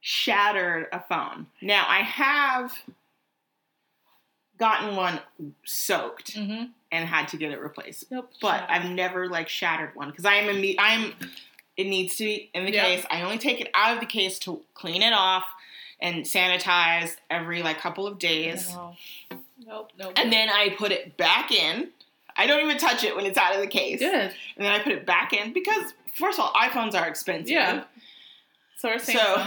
[0.00, 1.46] shattered a phone.
[1.60, 2.72] Now, I have
[4.58, 5.18] gotten one
[5.64, 6.66] soaked Mm-hmm.
[6.92, 8.10] and had to get it replaced.
[8.12, 8.30] Nope.
[8.40, 8.70] But shattered.
[8.70, 11.14] I've never like shattered one because I am imme- I'm
[11.76, 12.84] it needs to be in the Yeah.
[12.84, 13.04] case.
[13.10, 15.44] I only take it out of the case to clean it off
[16.02, 18.68] and sanitize every like couple of days.
[18.72, 18.94] No.
[19.66, 19.92] Nope.
[19.98, 20.12] Nope.
[20.16, 21.88] And then I put it back in.
[22.36, 23.98] I don't even touch it when it's out of the case.
[24.00, 24.12] good.
[24.12, 27.50] And then I put it back in because first of all, iPhones are expensive.
[27.50, 27.84] Yeah.
[28.78, 29.44] So, are So-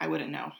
[0.00, 0.52] I wouldn't know.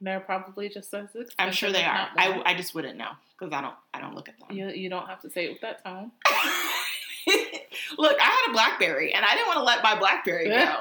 [0.00, 1.34] they're probably just as expensive.
[1.38, 2.08] I'm sure they are.
[2.16, 2.42] I.
[2.44, 4.56] I just wouldn't know because I don't I don't look at them.
[4.56, 6.12] You, you don't have to say it with that tone.
[7.98, 10.76] Look, I had a BlackBerry and I didn't want to let my BlackBerry go.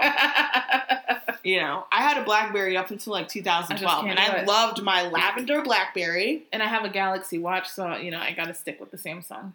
[1.44, 4.48] you know, I had a BlackBerry up until like 2012 can't and I it.
[4.48, 6.44] loved my lavender BlackBerry.
[6.52, 8.98] and I have a Galaxy Watch, so you know I got to stick with the
[8.98, 9.54] Samsung.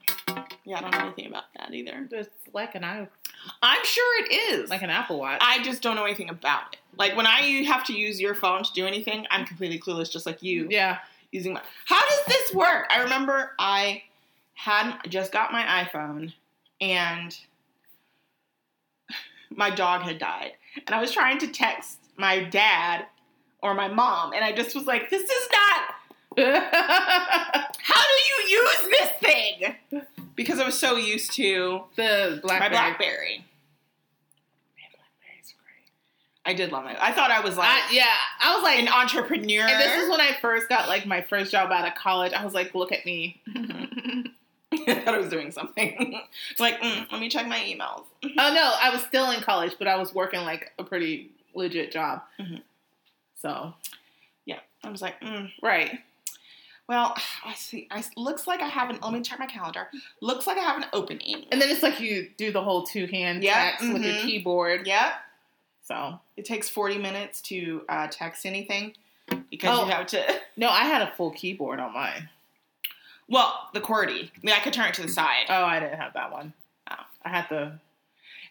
[0.64, 2.06] Yeah, I don't know anything about that either.
[2.10, 3.06] It's like an i
[3.62, 4.70] I'm sure it is.
[4.70, 5.40] like an Apple Watch.
[5.42, 6.78] I just don't know anything about it.
[6.96, 10.26] Like when I have to use your phone to do anything, I'm completely clueless, just
[10.26, 10.98] like you yeah.
[11.32, 11.62] using my.
[11.86, 12.86] How does this work?
[12.90, 14.02] I remember I
[14.54, 16.34] had just got my iPhone
[16.80, 17.36] and
[19.50, 20.52] my dog had died,
[20.86, 23.06] and I was trying to text my dad
[23.62, 25.94] or my mom, and I just was like, "This is not.
[27.82, 29.74] How do you use this thing?"
[30.34, 32.70] Because I was so used to the my BlackBerry.
[32.70, 33.44] BlackBerry.
[34.76, 35.90] Man, BlackBerry's great.
[36.46, 36.96] I did love it.
[37.00, 39.66] I thought I was like I, yeah, I was like, an entrepreneur.
[39.66, 42.32] and this is when I first got like my first job out of college.
[42.32, 43.42] I was like, look at me.
[44.98, 46.20] I thought I was doing something.
[46.50, 48.04] it's like, mm, let me check my emails.
[48.38, 51.90] Oh no, I was still in college, but I was working like a pretty legit
[51.92, 52.22] job.
[52.38, 52.62] Mhm.
[53.36, 53.74] So
[54.44, 55.50] Yeah, I was like, mm.
[55.62, 56.00] right,
[56.88, 57.14] well,
[57.44, 57.86] I see.
[57.90, 59.02] I looks like I haven't.
[59.02, 59.88] Let me check my calendar.
[60.20, 61.46] Looks like I have an opening.
[61.50, 64.22] and then it's like you do the whole two hand Yeah, text with your mhm.
[64.22, 64.86] keyboard.
[64.86, 65.12] Yep,
[65.82, 68.94] So it takes forty minutes to uh, text anything
[69.50, 69.84] because Oh.
[69.86, 70.40] you have to.
[70.56, 72.28] no, I had a full keyboard on mine.
[73.30, 74.24] Well, the QWERTY.
[74.24, 76.52] I mean, I could turn it to the side, Oh, I didn't have that one.
[76.90, 76.94] Oh.
[77.24, 77.78] I had the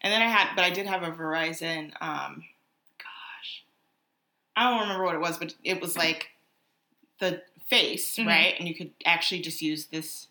[0.02, 1.92] and then I had, but I did have a Verizon.
[2.02, 2.46] Um,
[2.98, 3.64] gosh,
[4.56, 6.30] I don't remember what it was, but it was like
[7.20, 8.28] the face, Mhm.
[8.28, 8.56] right?
[8.58, 10.28] And you could actually just use this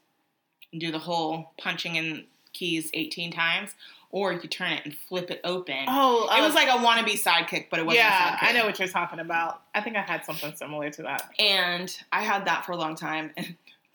[0.73, 2.25] and do the whole punching in
[2.55, 3.75] keys 18 times,
[4.11, 5.85] or you could turn it and flip it open.
[5.87, 8.05] oh, it was like a wannabe sidekick, but it wasn't.
[8.05, 8.39] yeah.
[8.41, 9.63] I know what you're talking about.
[9.75, 11.31] I think I had something similar to that.
[11.39, 13.35] And I had that for a long time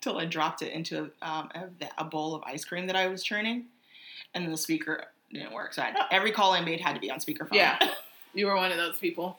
[0.06, 3.24] until I dropped it into um, a, a bowl of ice cream that I was
[3.24, 3.66] churning,
[4.34, 5.74] and the speaker didn't work.
[5.74, 7.54] So I had, every call I made had to be on speakerphone.
[7.54, 7.78] Yeah,
[8.34, 9.38] you were one of those people.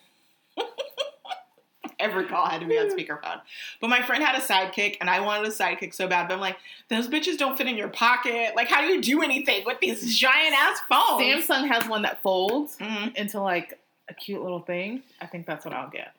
[2.00, 3.40] every call had to be on speakerphone.
[3.80, 6.28] But my friend had a sidekick, and I wanted a sidekick so bad.
[6.28, 6.56] But I'm like,
[6.88, 8.52] those bitches don't fit in your pocket.
[8.56, 11.22] Like, how do you do anything with these giant ass phones?
[11.22, 13.14] Samsung has one that folds Mhm.
[13.16, 15.02] into like a cute little thing.
[15.20, 16.14] I think that's what I'll get.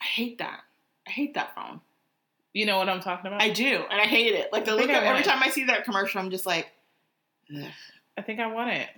[0.00, 0.60] I hate that.
[1.06, 1.80] I hate that phone.
[2.52, 3.42] You know what I'm talking about?
[3.42, 4.52] I do, and I hate it.
[4.52, 5.24] Like the look every it.
[5.24, 6.68] time I see that commercial, I'm just like,
[7.54, 7.70] ugh.
[8.16, 8.88] I think I want it.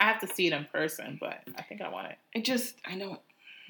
[0.00, 2.18] I have to see it in person, but I think I want it.
[2.34, 3.20] it just I don't.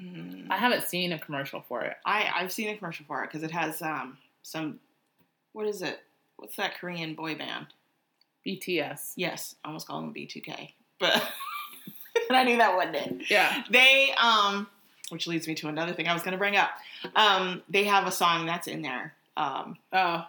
[0.00, 0.46] mm.
[0.50, 1.96] I haven't seen a commercial for it.
[2.04, 4.80] I I've seen a commercial for it because it has um some
[5.52, 6.00] what is it?
[6.36, 7.66] What's that Korean boy band?
[8.46, 9.12] BTS.
[9.16, 11.22] Yes, I almost called them B2K, but
[12.28, 13.18] but I knew that one day.
[13.28, 13.64] Yeah.
[13.70, 14.68] They um,
[15.10, 16.70] which leads me to another thing I was going to bring up.
[17.14, 19.14] Um, they have a song that's in there.
[19.36, 20.26] Um, Oh.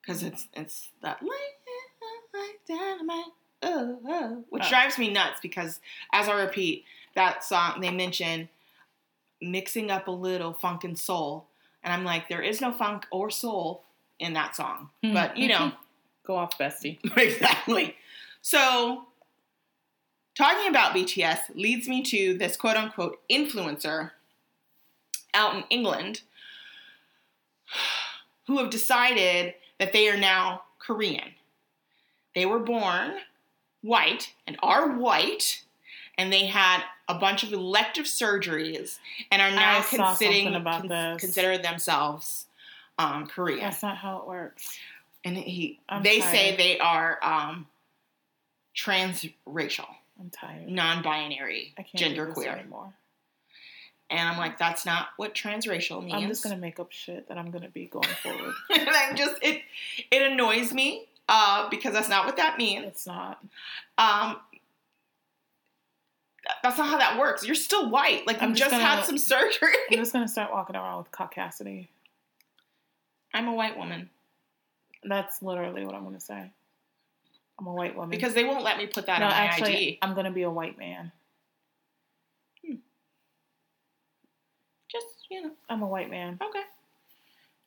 [0.00, 3.24] because it's it's that like dynamite,
[3.62, 4.68] oh, oh, which Oh.
[4.68, 5.80] drives me nuts because
[6.12, 6.84] as I repeat
[7.14, 8.48] that song, they mention
[9.40, 11.46] mixing up a little funk and soul,
[11.82, 13.84] and I'm like, there is no funk or soul
[14.18, 15.14] in that song, Hmm.
[15.14, 15.72] but you know.
[16.24, 16.98] Go off, bestie.
[17.16, 17.96] exactly.
[18.42, 19.06] So,
[20.36, 24.12] talking about BTS leads me to this quote unquote influencer
[25.34, 26.22] out in England
[28.52, 31.30] who have decided that they are now Korean.
[32.34, 33.12] They were born
[33.80, 35.62] white and are white,
[36.18, 38.98] and they had a bunch of elective surgeries
[39.30, 42.44] and are now I considering con- consider themselves
[42.98, 44.78] um, Korean That's not how it works.
[45.24, 47.66] and he I'm they say they are um
[48.76, 49.86] transracial
[50.20, 50.68] I'm tired.
[50.68, 52.92] non-binary I can't do this genderqueer anymore.
[54.12, 57.38] And i'm like that's not what transracial means I'm just gonna make up shit that
[57.38, 58.54] I'm gonna be going forward.
[58.70, 59.62] and I'm just it
[60.10, 63.38] it annoys me uh because that's not what that means it's not.
[63.98, 64.36] um
[66.62, 69.06] that's not how that works you're still white like you I'm just, just had gonna-
[69.06, 71.88] some surgery I'm just gonna start walking around with caucasity.
[73.34, 74.10] i'm a white woman
[75.04, 76.50] That's literally what I'm gonna say.
[77.58, 78.10] I'm a white woman.
[78.10, 80.42] because they won't let me put that no, on my actually, id I'm gonna be
[80.42, 81.10] a white man.
[84.90, 86.38] just you know I'm a white man.
[86.42, 86.62] okay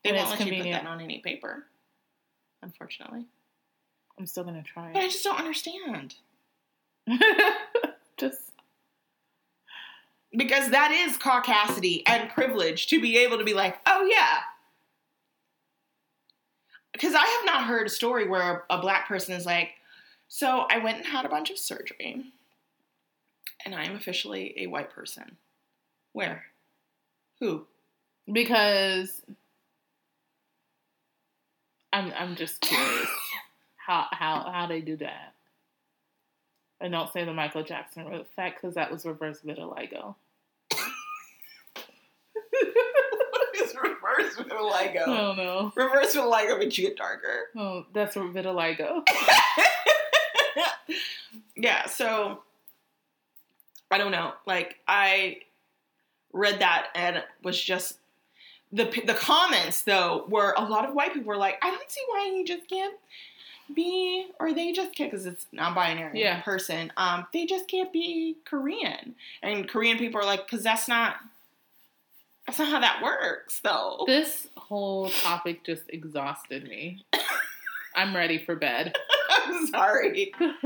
[0.03, 0.83] they won't let you put convenient.
[0.83, 1.65] that on any paper
[2.61, 3.25] unfortunately
[4.19, 6.15] I'm still gonna try but i just don't understand
[8.17, 8.45] just
[10.37, 14.39] because that is caucasity and privilege to be able to be like, oh yeah.
[16.93, 19.71] Because I have not heard a story where a black person is like,
[20.27, 22.23] so I went and had a bunch of surgery,
[23.65, 25.37] and I am officially a white person.
[26.13, 26.43] Where?
[27.39, 27.65] Who?
[28.31, 29.21] because
[31.93, 33.07] I'm I'm just curious
[33.75, 35.33] how how how they do that.
[36.81, 40.15] And don't say the Michael Jackson effect because that was reverse vitiligo.
[43.53, 45.03] it's reverse vitiligo.
[45.07, 45.71] Oh no.
[45.75, 47.49] Reverse vitiligo makes you get darker.
[47.55, 49.03] Oh, that's vitiligo.
[51.55, 52.41] yeah, so
[53.89, 54.33] I don't know.
[54.45, 55.37] Like I
[56.35, 57.97] read that and was just
[58.71, 62.01] the the comments though were a lot of white people were like, I don't see
[62.07, 62.95] why you just can't
[63.73, 66.41] be or they just can't because it's non-binary Yeah.
[66.41, 66.91] person.
[66.97, 71.15] Um, they just can't be Korean, and Korean people are like, because that's not
[72.45, 74.03] that's not how that works though.
[74.05, 77.03] This whole topic just exhausted me.
[77.95, 78.93] I'm ready for bed.
[79.29, 80.33] I'm sorry.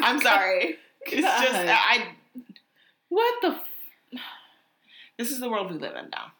[0.00, 0.76] I'm sorry.
[1.06, 1.66] It's just God.
[1.68, 2.06] I.
[3.08, 3.48] What the?
[3.48, 4.20] F-
[5.18, 6.32] This is the world we live in now.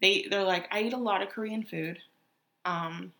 [0.00, 1.98] They they're like, I eat a lot of Korean food,
[2.64, 3.12] um,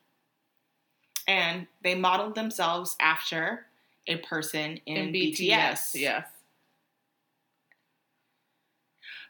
[1.29, 3.67] and they modeled themselves after
[4.07, 5.37] a person in, in BTS.
[5.37, 6.27] BTS, yes.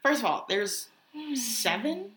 [0.01, 0.87] First of all, there's
[1.35, 2.13] seven,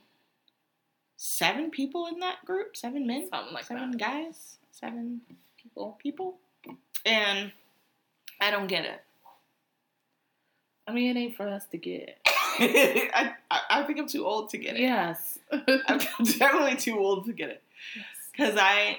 [1.16, 2.76] seven people in that group.
[2.76, 4.00] Seven men, something like seven that.
[4.00, 5.20] guys, seven
[5.60, 6.36] people, people,
[7.04, 7.52] and
[8.40, 9.02] I don't get it.
[10.86, 12.18] I mean, it ain't for us to get.
[12.26, 13.32] I,
[13.70, 14.80] I think I'm too old to get it.
[14.82, 15.38] Yes.
[15.52, 15.98] I'm
[16.38, 17.62] definitely too old to get it.
[17.96, 18.04] yes.
[18.32, 18.98] because I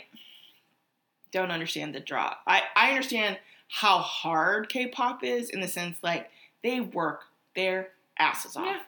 [1.31, 2.33] don't understand the draw.
[2.47, 3.37] I, I understand
[3.69, 6.29] how hard K-pop is in the sense like
[6.63, 7.23] they work
[7.55, 8.79] their asses off Yeah.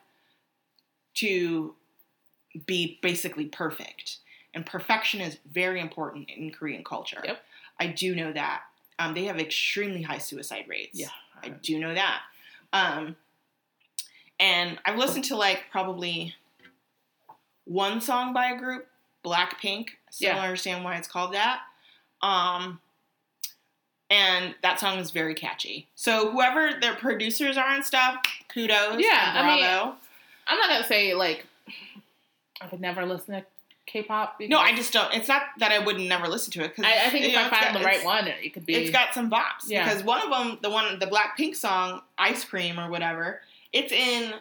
[1.15, 1.75] to
[2.65, 4.17] be basically perfect,
[4.53, 7.21] and perfection is very important in Korean culture.
[7.23, 7.39] Yep.
[7.79, 8.61] I do know that.
[8.99, 10.97] Um, they have extremely high suicide rates.
[10.99, 11.09] Yeah.
[11.43, 12.21] I do know that.
[12.77, 13.15] Um,
[14.39, 16.35] and I've listened to like probably
[17.65, 18.87] one song by a group,
[19.25, 19.89] Blackpink.
[20.09, 20.35] Still Yeah.
[20.35, 21.61] don't understand why it's called that.
[22.21, 22.79] Um,
[24.09, 25.87] and that song is very catchy.
[25.95, 28.17] So whoever their producers are and stuff,
[28.47, 28.99] kudos.
[28.99, 29.65] Yeah, I mean,
[30.47, 31.45] I'm not gonna say like
[32.61, 33.45] I would never listen to
[33.87, 34.35] K-pop.
[34.41, 35.11] no, I just don't.
[35.13, 37.49] It's not that I would never listen to it because I, I think if I
[37.49, 38.75] find the right one, it could be.
[38.75, 39.83] It's got some bops Yeah.
[39.87, 43.41] because one of them, the one, the Blackpink song, "Ice Cream" or whatever,
[43.73, 44.33] it's in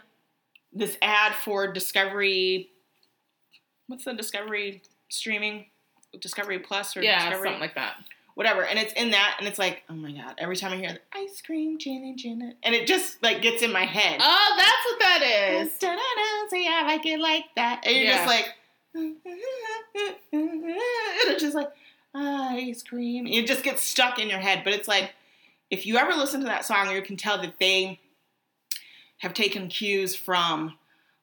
[0.73, 2.71] this ad for Discovery.
[3.87, 5.67] What's the Discovery streaming?
[6.21, 7.95] Discovery Plus or yeah, Discovery, something like that.
[8.35, 8.65] whatever.
[8.65, 10.35] And it's in that, and it's like, oh my god!
[10.39, 13.73] Every time I hear the ice cream, Jenny, Jenny, and it just like gets in
[13.73, 14.19] my head.
[14.21, 15.73] Oh, that's what that is.
[15.79, 17.83] Da-da-da, See, I like it like that.
[17.87, 18.17] And you're Yeah.
[18.17, 18.47] just like,
[18.97, 19.17] and
[20.33, 21.71] it's just like,
[22.15, 23.27] ice cream.
[23.27, 24.63] It just gets stuck in your head.
[24.65, 25.13] But it's like,
[25.71, 28.01] if you ever listen to that song, you can tell that they
[29.19, 30.75] have taken cues from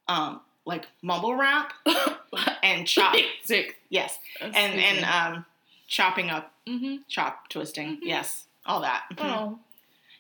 [0.08, 1.74] um, like mumble rap
[2.64, 3.16] and chop.
[3.44, 3.78] Sick.
[3.90, 5.46] Yes, and and um,
[5.88, 6.98] chopping up, mm-hmm.
[7.08, 7.98] chop twisting.
[7.98, 8.00] Mhm.
[8.04, 9.04] Yes, all that.
[9.18, 9.60] Oh.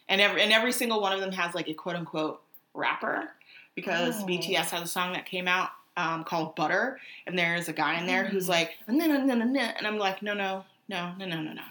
[0.09, 2.41] And every and every single one of them has like a quote unquote
[2.73, 3.29] rapper
[3.75, 4.25] because Oh.
[4.25, 8.07] BTS has a song that came out um, called Butter, and there's a guy in
[8.07, 8.49] there who's Mm.
[8.49, 11.53] like, no, no, no, no, no, and I'm like, no, no, no, no, no, no,
[11.53, 11.61] no.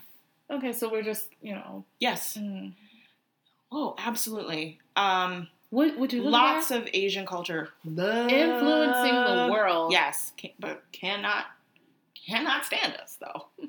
[0.50, 1.84] Okay, so we're just you know.
[1.98, 2.36] Yes.
[2.40, 2.72] mm.
[3.70, 4.78] Oh, absolutely.
[4.96, 9.92] Um, What would you lots of Asian culture influencing the world?
[9.92, 11.46] Yes, can, but cannot
[12.26, 13.46] cannot stand us though.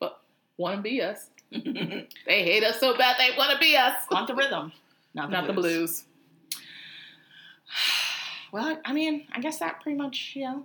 [0.00, 0.20] But
[0.58, 1.30] want to be us?
[1.50, 3.94] They hate us so bad they want to be us.
[4.10, 4.70] Want the rhythm,
[5.14, 6.04] not the Not the blues.
[6.04, 6.04] blues.
[8.52, 10.64] Well, I mean, I guess that pretty much you know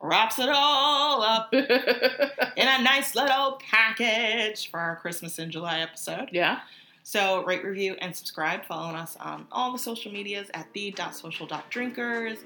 [0.00, 6.28] wraps it all up in a nice little package for our Christmas in July episode.
[6.32, 6.60] yeah.
[7.02, 8.64] So rate, review, and subscribe.
[8.66, 12.38] Following us on all the social medias at the.social.drinkers.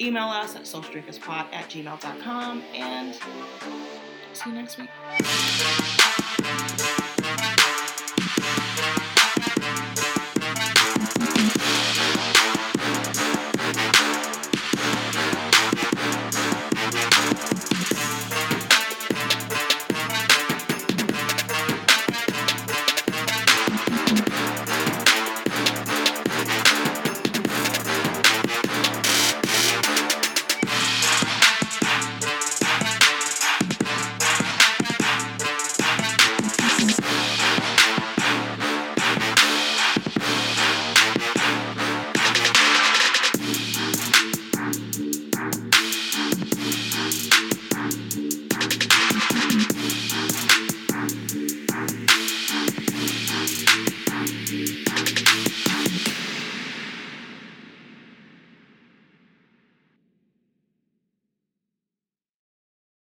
[0.00, 2.62] Email us at socialdrinkerspod at gmail.com.
[2.74, 3.14] And
[4.32, 4.88] see you next week.